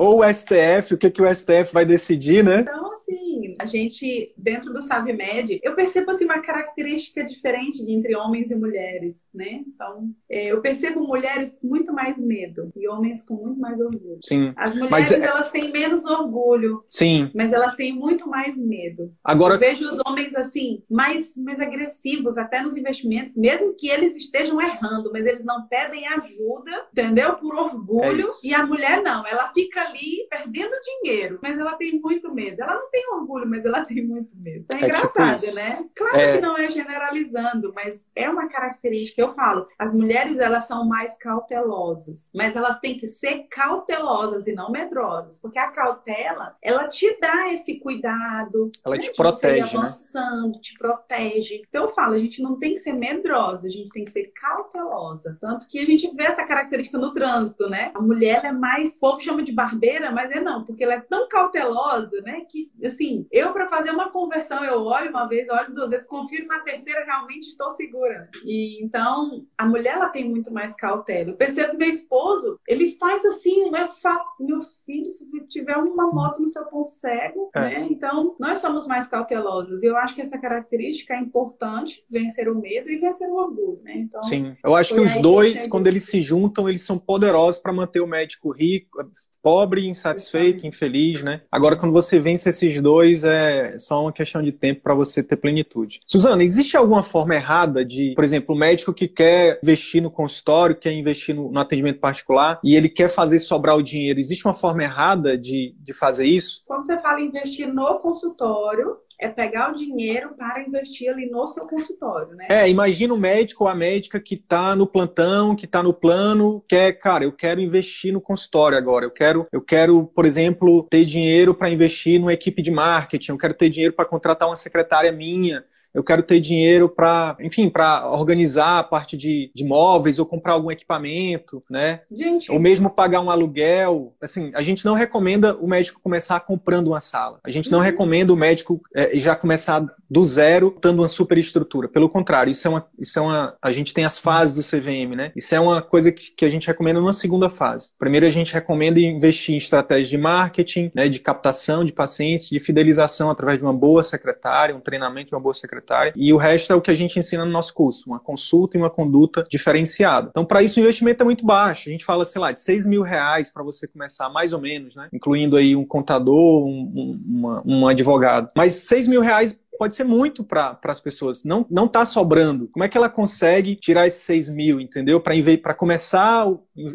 [0.00, 2.60] Ou o STF, o que, que o STF vai decidir, né?
[2.60, 8.50] Então, assim, a gente, dentro do SavMed, eu percebo assim, uma característica diferente entre homens
[8.50, 9.60] e mulheres, né?
[9.66, 14.20] Então, é, eu percebo mulheres com muito mais medo e homens com muito mais orgulho.
[14.22, 14.54] Sim.
[14.56, 16.82] As mulheres, mas, é elas têm menos orgulho.
[16.88, 17.30] Sim.
[17.34, 19.12] Mas elas têm muito mais medo.
[19.22, 19.56] Agora...
[19.56, 24.58] Eu vejo os homens, assim, mais, mais agressivos, até nos investimentos, mesmo que eles estejam
[24.58, 27.34] errando, mas eles não pedem ajuda, entendeu?
[27.34, 28.24] Por orgulho.
[28.26, 32.62] É e a mulher não, ela fica ali perdendo dinheiro, mas ela tem muito medo.
[32.62, 34.64] Ela não tem orgulho, mas ela tem muito medo.
[34.72, 35.84] É, é engraçado, tipo né?
[35.94, 36.36] Claro é...
[36.36, 39.20] que não é generalizando, mas é uma característica.
[39.20, 44.52] Eu falo, as mulheres elas são mais cautelosas, mas elas têm que ser cautelosas e
[44.52, 49.02] não medrosas, porque a cautela ela te dá esse cuidado, ela né?
[49.02, 49.78] te protege, né?
[49.78, 50.60] avançando, né?
[50.60, 51.62] te protege.
[51.68, 54.32] Então eu falo, a gente não tem que ser medrosa, a gente tem que ser
[54.34, 55.36] cautelosa.
[55.40, 57.90] Tanto que a gente vê essa característica no trânsito, né?
[57.94, 61.00] A mulher é mais, o povo chama de barbeira, mas é não, porque ela é
[61.00, 62.42] tão cautelosa, né?
[62.48, 66.46] Que, assim, eu para fazer uma conversão, eu olho uma vez, olho duas vezes, confiro
[66.46, 68.28] na terceira, realmente estou segura.
[68.44, 71.30] E então, a mulher, ela tem muito mais cautela.
[71.30, 74.24] Eu percebo que meu esposo, ele faz assim, meu, fa...
[74.38, 77.60] meu filho, se tiver uma moto no seu ponto cego, é.
[77.60, 77.88] né?
[77.90, 79.82] Então, nós somos mais cautelosos.
[79.82, 83.80] E eu acho que essa característica é importante, vencer o medo e vencer o orgulho,
[83.82, 83.94] né?
[83.96, 87.60] Então, Sim, eu acho que os dois, que quando eles se juntam, eles são poderosos
[87.60, 88.98] para manter o médico rico,
[89.42, 91.42] pobre, insatisfeito, infeliz, né?
[91.50, 95.36] Agora, quando você vence esses dois, é só uma questão de tempo para você ter
[95.36, 96.00] plenitude.
[96.06, 100.76] Suzana, existe alguma forma errada de, por exemplo, o médico que quer investir no consultório,
[100.76, 104.18] quer investir no, no atendimento particular e ele quer fazer sobrar o dinheiro?
[104.18, 106.62] Existe uma forma errada de, de fazer isso?
[106.66, 111.66] Quando você fala investir no consultório, é pegar o dinheiro para investir ali no seu
[111.66, 112.46] consultório, né?
[112.48, 116.64] É, imagina o médico ou a médica que está no plantão, que está no plano,
[116.66, 119.04] quer, cara, eu quero investir no consultório agora.
[119.04, 123.38] Eu quero, eu quero, por exemplo, ter dinheiro para investir numa equipe de marketing, eu
[123.38, 128.08] quero ter dinheiro para contratar uma secretária minha eu quero ter dinheiro para, enfim, para
[128.10, 132.00] organizar a parte de, de móveis ou comprar algum equipamento, né?
[132.10, 132.50] Gente.
[132.50, 134.14] Ou mesmo pagar um aluguel.
[134.20, 137.40] Assim, a gente não recomenda o médico começar comprando uma sala.
[137.44, 137.84] A gente não uhum.
[137.84, 141.88] recomenda o médico é, já começar do zero, dando uma superestrutura.
[141.88, 145.16] Pelo contrário, isso é uma, isso é uma, a gente tem as fases do CVM,
[145.16, 145.32] né?
[145.36, 147.92] Isso é uma coisa que, que a gente recomenda numa segunda fase.
[147.98, 152.60] Primeiro, a gente recomenda investir em estratégias de marketing, né, de captação de pacientes, de
[152.60, 156.36] fidelização através de uma boa secretária, um treinamento de uma boa secretária secretária, e o
[156.36, 159.44] resto é o que a gente ensina no nosso curso, uma consulta e uma conduta
[159.48, 160.28] diferenciada.
[160.30, 161.88] Então, para isso, o investimento é muito baixo.
[161.88, 164.94] A gente fala, sei lá, de 6 mil reais para você começar, mais ou menos,
[164.94, 165.08] né?
[165.12, 168.48] Incluindo aí um contador, um, um, uma, um advogado.
[168.56, 171.42] Mas 6 mil reais pode ser muito para as pessoas.
[171.42, 172.68] Não, não tá sobrando.
[172.68, 175.18] Como é que ela consegue tirar esses 6 mil, entendeu?
[175.18, 176.46] Para começar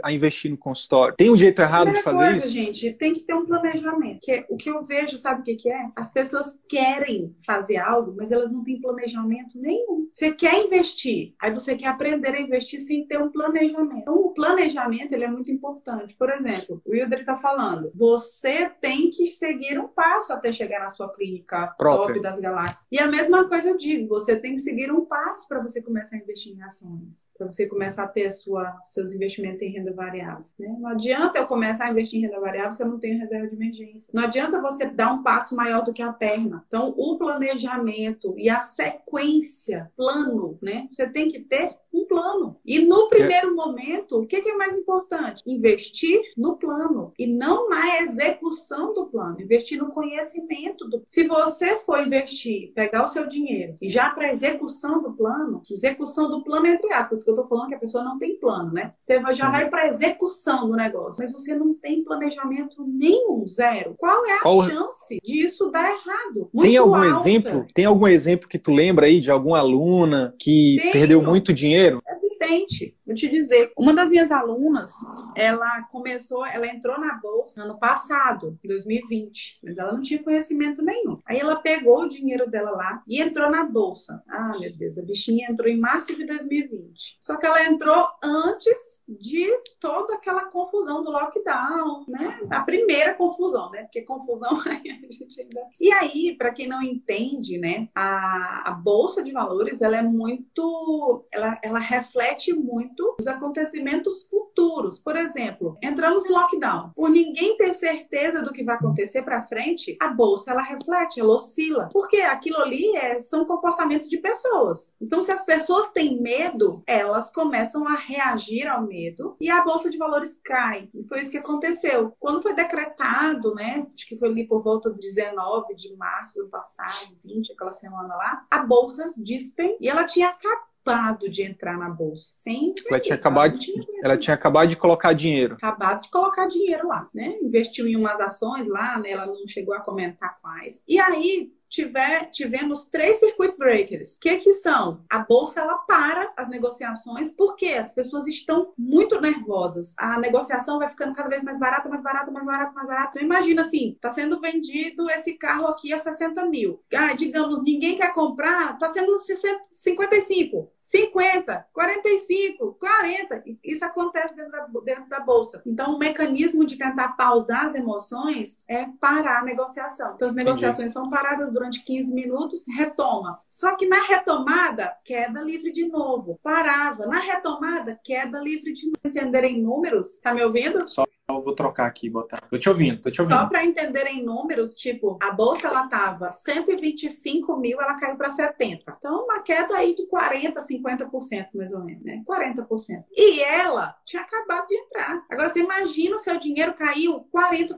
[0.03, 1.15] a investir no consultório.
[1.15, 2.51] Tem um jeito errado de fazer coisa, isso?
[2.51, 4.19] gente, tem que ter um planejamento.
[4.21, 5.89] Que é, o que eu vejo, sabe o que, que é?
[5.95, 10.07] As pessoas querem fazer algo, mas elas não têm planejamento nenhum.
[10.11, 13.97] Você quer investir, aí você quer aprender a investir sem ter um planejamento.
[13.97, 16.13] Então, o planejamento ele é muito importante.
[16.13, 20.89] Por exemplo, o Wilder está falando, você tem que seguir um passo até chegar na
[20.89, 22.13] sua clínica Própria.
[22.13, 22.74] top das galáxias.
[22.91, 26.15] E a mesma coisa eu digo, você tem que seguir um passo para você começar
[26.15, 30.45] a investir em ações, para você começar a ter sua, seus investimentos em renda variável.
[30.57, 30.75] Né?
[30.79, 33.55] Não adianta eu começar a investir em renda variável se eu não tenho reserva de
[33.55, 34.11] emergência.
[34.13, 36.63] Não adianta você dar um passo maior do que a perna.
[36.67, 40.87] Então, o planejamento e a sequência, plano, né?
[40.91, 42.57] Você tem que ter um plano.
[42.65, 43.51] E no primeiro é.
[43.51, 45.41] momento, o que, é mais importante?
[45.47, 49.41] Investir no plano e não na execução do plano.
[49.41, 51.03] Investir no conhecimento do.
[51.07, 56.29] Se você for investir, pegar o seu dinheiro e já para execução do plano, execução
[56.29, 58.93] do plano entre aspas, que eu estou falando que a pessoa não tem plano, né?
[59.01, 63.95] Você já vai para execução do negócio, mas você não tem planejamento nenhum, zero.
[63.97, 64.63] Qual é a Qual...
[64.63, 66.49] chance disso dar errado?
[66.53, 67.07] Muito tem algum alta.
[67.07, 67.65] exemplo?
[67.73, 70.91] Tem algum exemplo que tu lembra aí de alguma aluna que Tenho.
[70.91, 71.84] perdeu muito dinheiro?
[71.85, 72.03] Dinheiro?
[72.07, 72.94] É evidente.
[73.05, 74.93] Vou te dizer, uma das minhas alunas,
[75.35, 80.81] ela começou, ela entrou na bolsa ano passado, em 2020, mas ela não tinha conhecimento
[80.81, 81.19] nenhum.
[81.25, 84.23] Aí ela pegou o dinheiro dela lá e entrou na bolsa.
[84.27, 87.17] Ah, meu Deus, a bichinha entrou em março de 2020.
[87.21, 89.47] Só que ela entrou antes de
[89.79, 92.39] toda aquela confusão do lockdown, né?
[92.49, 93.83] A primeira confusão, né?
[93.83, 95.61] Porque confusão aí a gente ainda.
[95.79, 101.25] E aí, para quem não entende, né, a, a bolsa de valores, ela é muito,
[101.31, 104.99] ela, ela reflete muito os acontecimentos futuros.
[104.99, 106.91] Por exemplo, entramos em lockdown.
[106.95, 111.35] Por ninguém ter certeza do que vai acontecer para frente, a bolsa ela reflete, ela
[111.35, 111.89] oscila.
[111.91, 114.93] Porque aquilo ali é, são comportamentos de pessoas.
[115.01, 119.89] Então, se as pessoas têm medo, elas começam a reagir ao medo e a bolsa
[119.89, 120.89] de valores cai.
[120.93, 122.13] E foi isso que aconteceu.
[122.19, 123.85] Quando foi decretado, né?
[123.93, 128.15] Acho que foi ali por volta do 19 de março do passado, 20, aquela semana
[128.15, 132.29] lá, a bolsa despen e ela tinha acabado acabado de entrar na bolsa.
[132.31, 133.73] Sem ela tinha acabado de,
[134.03, 135.55] ela tinha acabado de colocar dinheiro.
[135.55, 137.37] Acabado de colocar dinheiro lá, né?
[137.41, 139.11] Investiu em umas ações lá, né?
[139.11, 140.83] Ela não chegou a comentar quais.
[140.87, 144.15] E aí tiver, tivemos três circuit breakers.
[144.15, 144.99] O que, que são?
[145.09, 149.93] A bolsa ela para as negociações porque as pessoas estão muito nervosas.
[149.97, 153.09] A negociação vai ficando cada vez mais barata, mais barata, mais barata, mais barata.
[153.15, 156.81] Então, imagina assim, está sendo vendido esse carro aqui a 60 mil.
[156.93, 160.74] Ah, digamos, ninguém quer comprar, está sendo 55.
[160.85, 163.43] 50, 45, 40.
[163.63, 165.63] Isso acontece dentro da, dentro da bolsa.
[165.65, 170.13] Então, o mecanismo de tentar pausar as emoções é parar a negociação.
[170.13, 170.93] Então, as negociações Entendi.
[170.93, 173.39] são paradas durante 15 minutos, retoma.
[173.49, 176.39] Só que na retomada, queda livre de novo.
[176.43, 177.07] Parava.
[177.07, 178.99] Na retomada, queda livre de novo.
[179.03, 180.19] Entenderem números?
[180.19, 180.87] Tá me ouvindo?
[180.87, 181.03] Só
[181.35, 182.39] eu vou trocar aqui, botar.
[182.41, 183.37] Tô te ouvindo, tô te ouvindo.
[183.37, 188.95] Só para entenderem números, tipo, a bolsa ela tava 125 mil, ela caiu para 70.
[188.97, 192.23] Então, uma queda aí de 40, 50% mais ou menos, né?
[192.27, 193.03] 40%.
[193.11, 195.25] E ela tinha acabado de entrar.
[195.29, 197.75] Agora, você imagina o seu dinheiro caiu 40%.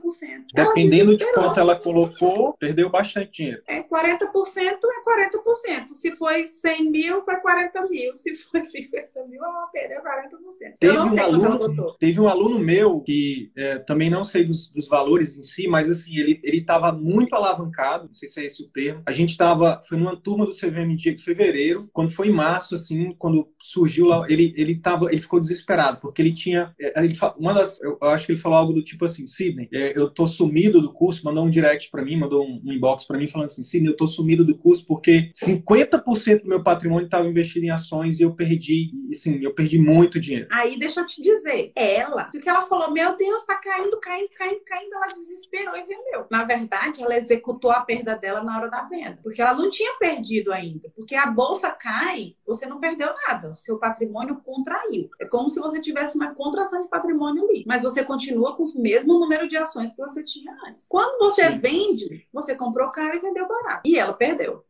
[0.54, 3.62] Dependendo de quanto ela colocou, perdeu bastante dinheiro.
[3.66, 4.28] É 40%
[4.58, 5.88] é 40%.
[5.88, 8.14] Se foi 100 mil, foi 40 mil.
[8.14, 10.74] Se foi 50 mil, ela perdeu 40%.
[10.78, 15.38] Teve um, aluno, teve um aluno meu que é, também não sei dos, dos, valores
[15.38, 19.02] em si, mas assim, ele estava muito alavancado, não sei se é esse o termo.
[19.06, 23.14] A gente estava, foi numa turma do CVM de fevereiro, quando foi em março, assim,
[23.18, 27.52] quando surgiu lá, ele, ele, tava, ele ficou desesperado, porque ele tinha, é, ele, uma
[27.52, 30.80] das, eu acho que ele falou algo do tipo assim, Sidney, é, eu tô sumido
[30.80, 33.64] do curso, mandou um direct para mim, mandou um, um inbox para mim falando assim,
[33.64, 38.20] Sidney, eu tô sumido do curso porque 50% do meu patrimônio estava investido em ações
[38.20, 40.48] e eu perdi, assim, eu perdi muito dinheiro.
[40.50, 44.30] Aí deixa eu te dizer, ela, porque ela falou, meu Deus, Deus, tá caindo, caindo,
[44.30, 44.94] caindo, caindo.
[44.94, 46.26] Ela desesperou e vendeu.
[46.30, 49.94] Na verdade, ela executou a perda dela na hora da venda, porque ela não tinha
[49.98, 50.90] perdido ainda.
[50.96, 53.50] Porque a bolsa cai, você não perdeu nada.
[53.50, 55.10] O seu patrimônio contraiu.
[55.20, 58.82] É como se você tivesse uma contração de patrimônio ali, mas você continua com o
[58.82, 60.86] mesmo número de ações que você tinha antes.
[60.88, 61.58] Quando você Sim.
[61.58, 63.82] vende, você comprou caro e vendeu barato.
[63.84, 64.64] E ela perdeu.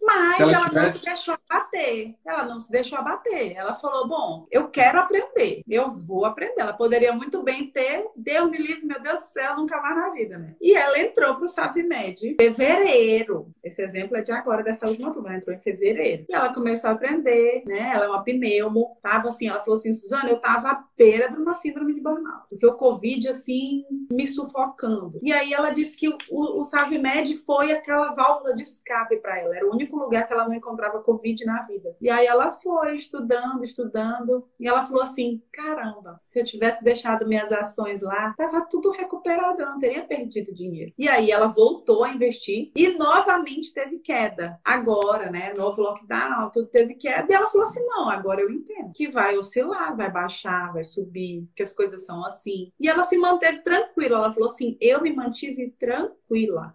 [0.00, 0.82] Mas ela, ela tivesse...
[0.84, 2.14] não se deixou abater.
[2.24, 3.52] Ela não se deixou abater.
[3.56, 6.60] Ela falou: bom, eu quero aprender, eu vou aprender.
[6.60, 10.10] Ela poderia muito bem ter, deu me livre, meu Deus do céu, nunca mais na
[10.10, 10.54] vida, né?
[10.60, 13.52] E ela entrou pro Savmed em fevereiro.
[13.62, 15.30] Esse exemplo é de agora, dessa última turma.
[15.30, 16.24] Ela entrou em fevereiro.
[16.28, 17.92] E ela começou a aprender, né?
[17.94, 18.96] Ela é uma pneumo.
[19.02, 22.46] Tava assim, ela falou assim: Suzana, eu tava à beira de uma síndrome de burnout.
[22.48, 25.18] Porque o Covid, assim, me sufocando.
[25.22, 29.38] E aí ela disse que o, o, o Savmed foi aquela válvula de escape para
[29.38, 31.92] ela Era o único lugar que ela não encontrava Covid na vida.
[32.00, 37.26] E aí ela foi estudando, estudando, e ela falou assim: caramba, se eu tivesse deixado
[37.26, 40.92] minhas ações lá, tava tudo recuperado, eu não teria perdido dinheiro.
[40.96, 44.60] E aí ela voltou a investir e novamente teve queda.
[44.64, 45.52] Agora, né?
[45.56, 47.26] Novo lockdown, tudo teve queda.
[47.28, 51.48] E ela falou assim: não, agora eu entendo que vai oscilar, vai baixar, vai subir,
[51.56, 52.72] que as coisas são assim.
[52.78, 54.18] E ela se manteve tranquila.
[54.18, 56.17] Ela falou assim: eu me mantive tranquila.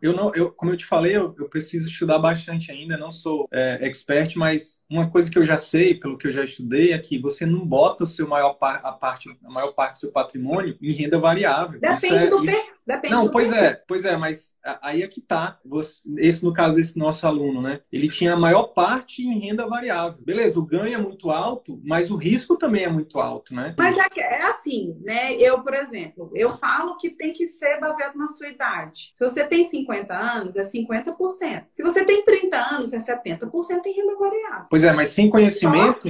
[0.02, 3.48] Eu não, eu, como eu te falei, eu, eu preciso estudar bastante ainda, não sou
[3.52, 7.00] é, expert, mas uma coisa que eu já sei, pelo que eu já estudei, é
[7.00, 10.78] que você não bota o seu maior a parte, a maior parte do seu patrimônio
[10.82, 11.80] em renda variável.
[11.80, 12.74] Depende é, do isso...
[12.86, 15.58] Depende não, pois é, pois é, mas aí é que tá.
[15.64, 17.80] Você, esse no caso desse nosso aluno, né?
[17.90, 20.22] Ele tinha a maior parte em renda variável.
[20.22, 23.74] Beleza, o ganho é muito alto, mas o risco também é muito alto, né?
[23.78, 25.34] Mas é, é assim, né?
[25.36, 29.12] Eu, por exemplo, eu falo que tem que ser baseado na sua idade.
[29.16, 31.66] Se você tem 50 anos, é 50%.
[31.72, 34.66] Se você tem 30 anos, é 70% em renda variável.
[34.70, 36.08] Pois é, mas sem conhecimento.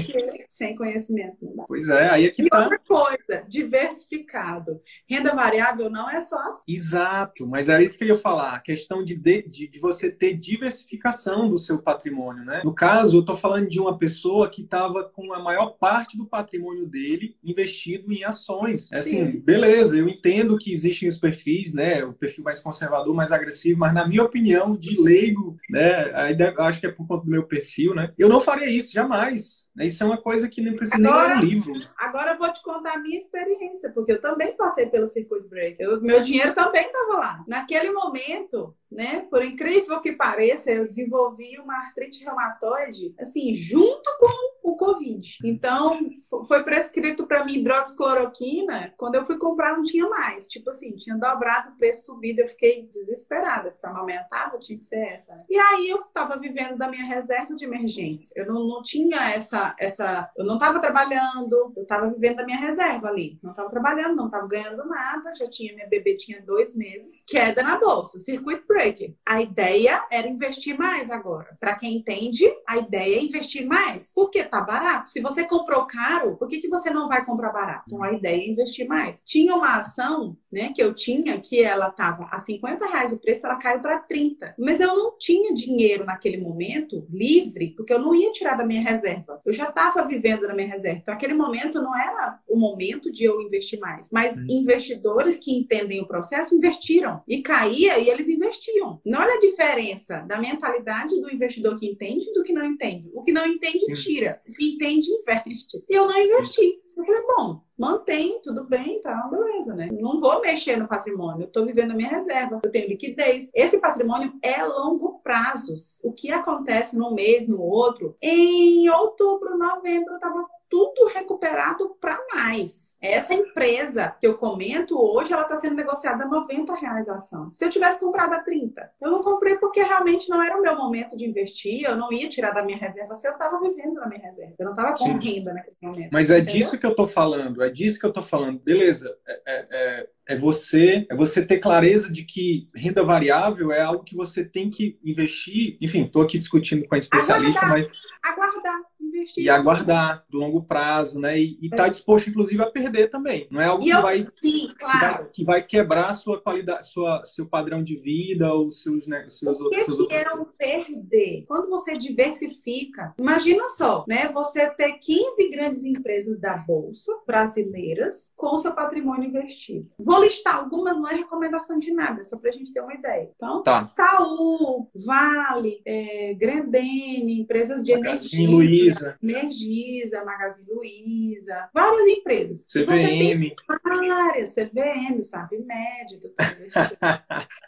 [0.47, 1.63] Sem conhecimento não dá.
[1.67, 2.61] Pois é, aí é que e tá.
[2.61, 4.81] outra coisa, diversificado.
[5.09, 6.63] Renda variável não é só assim.
[6.67, 10.33] Exato, mas era isso que eu ia falar, a questão de, de, de você ter
[10.33, 12.61] diversificação do seu patrimônio, né?
[12.63, 16.25] No caso, eu estou falando de uma pessoa que estava com a maior parte do
[16.25, 18.91] patrimônio dele investido em ações.
[18.91, 19.39] É assim, Sim.
[19.39, 22.03] beleza, eu entendo que existem os perfis, né?
[22.03, 26.11] O perfil mais conservador, mais agressivo, mas na minha opinião, de leigo, né?
[26.59, 28.13] acho que é por conta do meu perfil, né?
[28.17, 29.69] Eu não faria isso, jamais.
[29.79, 31.73] Isso é uma coisa que nem precisa agora, nem ler um livro.
[31.97, 35.81] Agora eu vou te contar a minha experiência, porque eu também passei pelo circuit break.
[35.81, 37.43] Eu, meu dinheiro também estava lá.
[37.47, 39.25] Naquele momento, né?
[39.29, 45.39] Por incrível que pareça, eu desenvolvi uma artrite reumatoide, assim, junto com o Covid.
[45.43, 45.99] Então,
[46.47, 48.93] foi prescrito para mim hidroxicloroquina.
[48.97, 50.47] Quando eu fui comprar, não tinha mais.
[50.47, 52.41] Tipo assim, tinha dobrado o preço subido.
[52.41, 55.35] Eu fiquei desesperada, porque aumentava, tinha que ser essa.
[55.49, 58.33] E aí, eu estava vivendo da minha reserva de emergência.
[58.35, 60.31] Eu não, não tinha essa, essa.
[60.37, 63.39] Eu não estava trabalhando, eu estava vivendo da minha reserva ali.
[63.43, 65.33] Não estava trabalhando, não estava ganhando nada.
[65.35, 67.23] Já tinha, minha bebê tinha dois meses.
[67.27, 69.15] Queda na bolsa, circuit break break.
[69.27, 71.55] A ideia era investir mais agora.
[71.59, 74.11] Para quem entende, a ideia é investir mais.
[74.13, 75.09] Porque tá barato.
[75.09, 77.85] Se você comprou caro, por que, que você não vai comprar barato?
[77.87, 79.23] Então a ideia é investir mais.
[79.25, 83.47] Tinha uma ação, né, que eu tinha, que ela tava a 50 reais o preço,
[83.47, 84.53] ela caiu para 30.
[84.59, 88.81] Mas eu não tinha dinheiro naquele momento livre, porque eu não ia tirar da minha
[88.81, 89.41] reserva.
[89.43, 90.99] Eu já estava vivendo na minha reserva.
[91.01, 94.09] Então aquele momento não era o momento de eu investir mais.
[94.11, 94.45] Mas hum.
[94.47, 97.23] investidores que entendem o processo investiram.
[97.27, 99.01] E caía e eles investiam.
[99.03, 103.09] Não olha a diferença da mentalidade do investidor que entende do que não entende.
[103.15, 104.42] O que não entende, tira.
[104.47, 105.83] O que entende, investe.
[105.89, 106.81] E eu não investi.
[106.95, 109.89] Eu falei, bom, mantém, tudo bem, tá, beleza, né?
[109.91, 113.49] Não vou mexer no patrimônio, eu tô vivendo a minha reserva, eu tenho liquidez.
[113.53, 115.75] Esse patrimônio é longo prazo.
[116.03, 122.19] O que acontece num mês, no outro, em outubro, novembro, eu tava tudo recuperado para
[122.33, 122.97] mais.
[122.99, 127.51] Essa empresa que eu comento hoje, ela está sendo negociada a 90 reais a ação.
[127.53, 130.75] Se eu tivesse comprado a 30, eu não comprei porque realmente não era o meu
[130.75, 134.07] momento de investir, eu não ia tirar da minha reserva se eu estava vivendo na
[134.07, 134.55] minha reserva.
[134.57, 136.09] Eu não estava com renda naquele momento.
[136.11, 136.53] Mas é entendeu?
[136.53, 138.59] disso que eu estou falando, é disso que eu estou falando.
[138.59, 143.81] Beleza, é, é, é é você é você ter clareza de que renda variável é
[143.81, 145.77] algo que você tem que investir.
[145.81, 148.81] Enfim, estou aqui discutindo com a especialista, aguardar, mas aguardar,
[149.23, 151.39] investir e aguardar do longo prazo, né?
[151.39, 151.89] E estar tá é.
[151.89, 153.47] disposto, inclusive, a perder também.
[153.49, 154.99] Não é algo que, eu, vai, sim, claro.
[155.01, 159.25] que, vai, que vai quebrar sua qualidade, sua, seu padrão de vida ou seus, né,
[159.29, 159.99] seus o que outros.
[159.99, 161.45] O que perder?
[161.47, 164.29] Quando você diversifica, imagina só, né?
[164.29, 169.53] Você ter 15 grandes empresas da bolsa brasileiras com seu patrimônio investido
[169.97, 173.29] Vou listar algumas, não é recomendação de nada, só para a gente ter uma ideia.
[173.35, 173.89] Então, tá.
[173.91, 178.55] Itaú, Vale, é, Grandene, empresas de Magazine energia.
[178.55, 179.12] Luiza.
[179.21, 182.65] Energisa, Magazine Luiza, várias empresas.
[182.65, 183.55] CVM.
[183.83, 186.19] várias, CVM, sabe, Médio.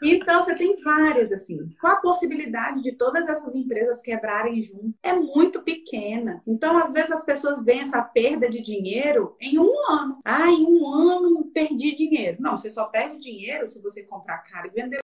[0.01, 1.69] então, você tem várias, assim.
[1.79, 4.93] Qual a possibilidade de todas essas empresas quebrarem junto?
[5.03, 6.41] É muito pequena.
[6.47, 10.19] Então, às vezes, as pessoas veem essa perda de dinheiro em um ano.
[10.23, 12.37] Ah, em um ano perdi dinheiro.
[12.39, 15.04] Não, você só perde dinheiro se você comprar caro e vender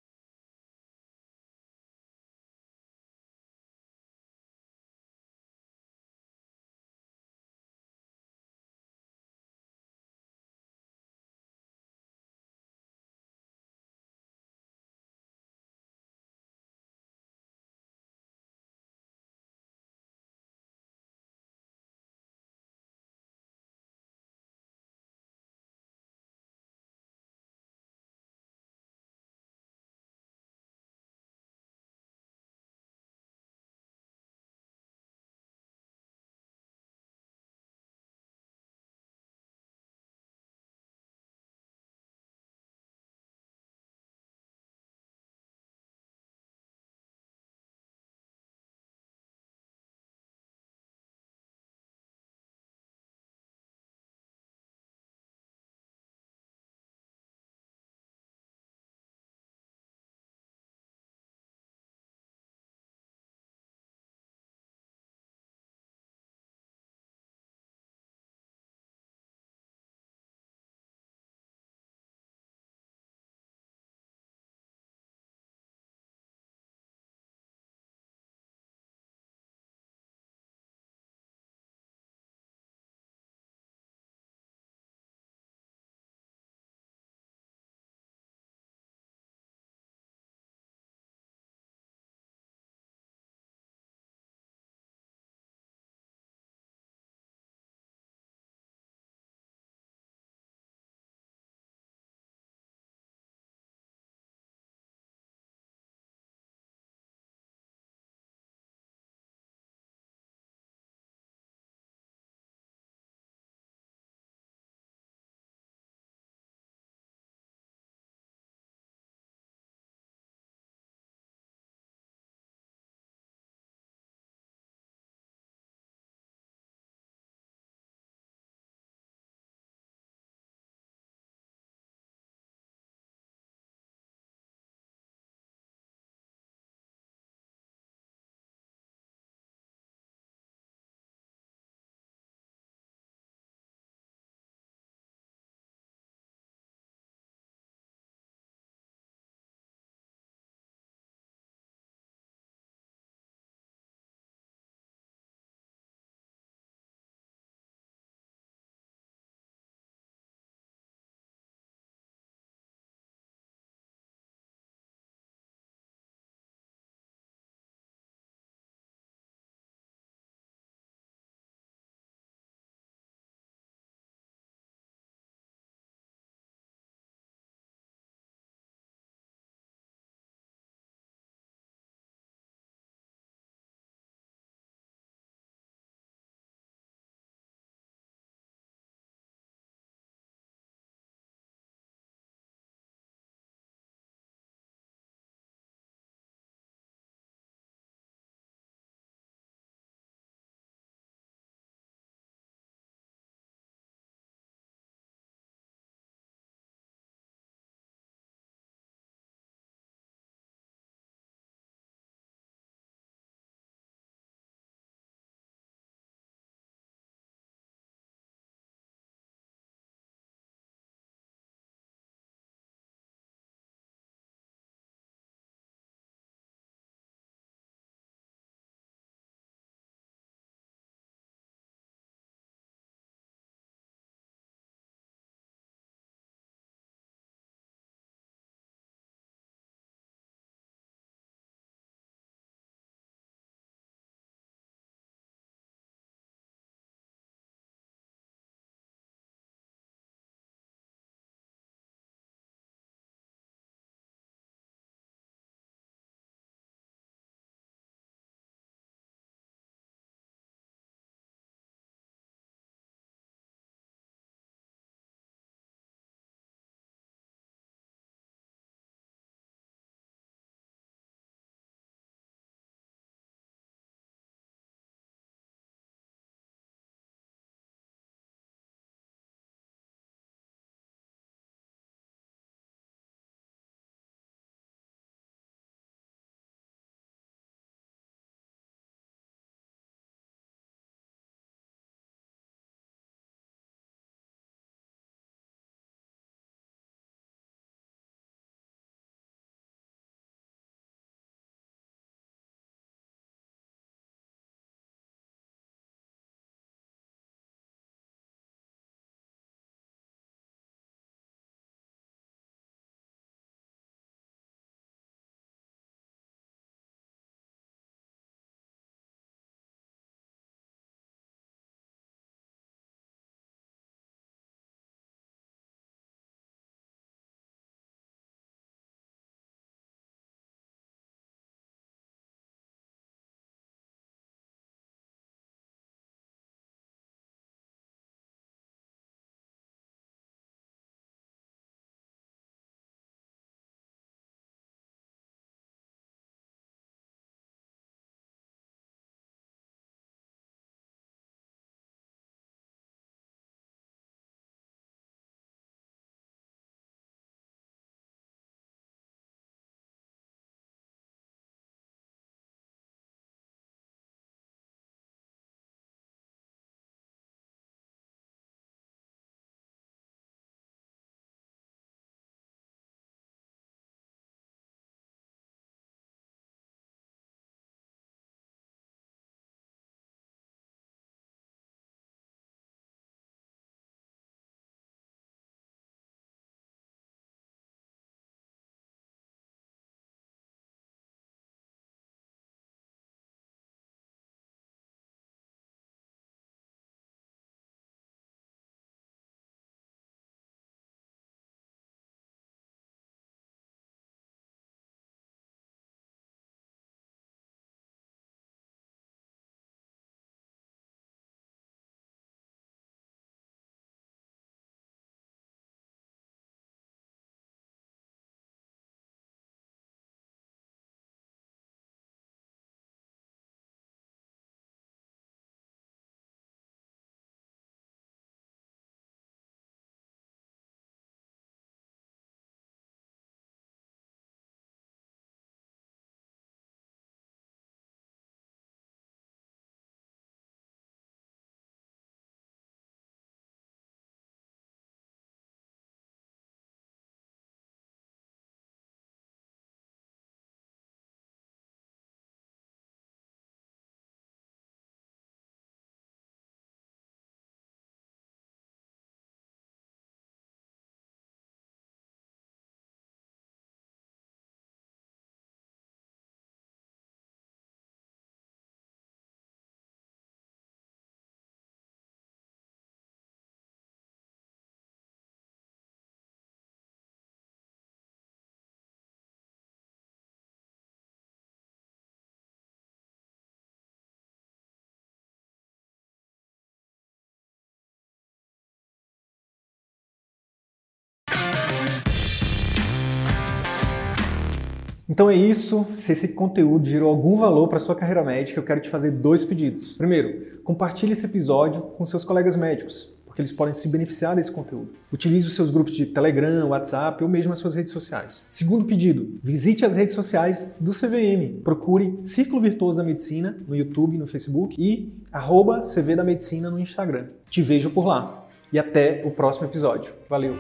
[495.09, 495.87] Então é isso.
[495.95, 499.45] Se esse conteúdo gerou algum valor para sua carreira médica, eu quero te fazer dois
[499.45, 499.95] pedidos.
[499.95, 504.91] Primeiro, compartilhe esse episódio com seus colegas médicos, porque eles podem se beneficiar desse conteúdo.
[505.13, 508.43] Utilize os seus grupos de Telegram, WhatsApp ou mesmo as suas redes sociais.
[508.49, 511.63] Segundo pedido, visite as redes sociais do CVM.
[511.63, 516.81] Procure Círculo Virtuoso da Medicina no YouTube, no Facebook e arroba CV da Medicina no
[516.81, 517.27] Instagram.
[517.49, 518.43] Te vejo por lá.
[518.73, 520.13] E até o próximo episódio.
[520.29, 520.57] Valeu!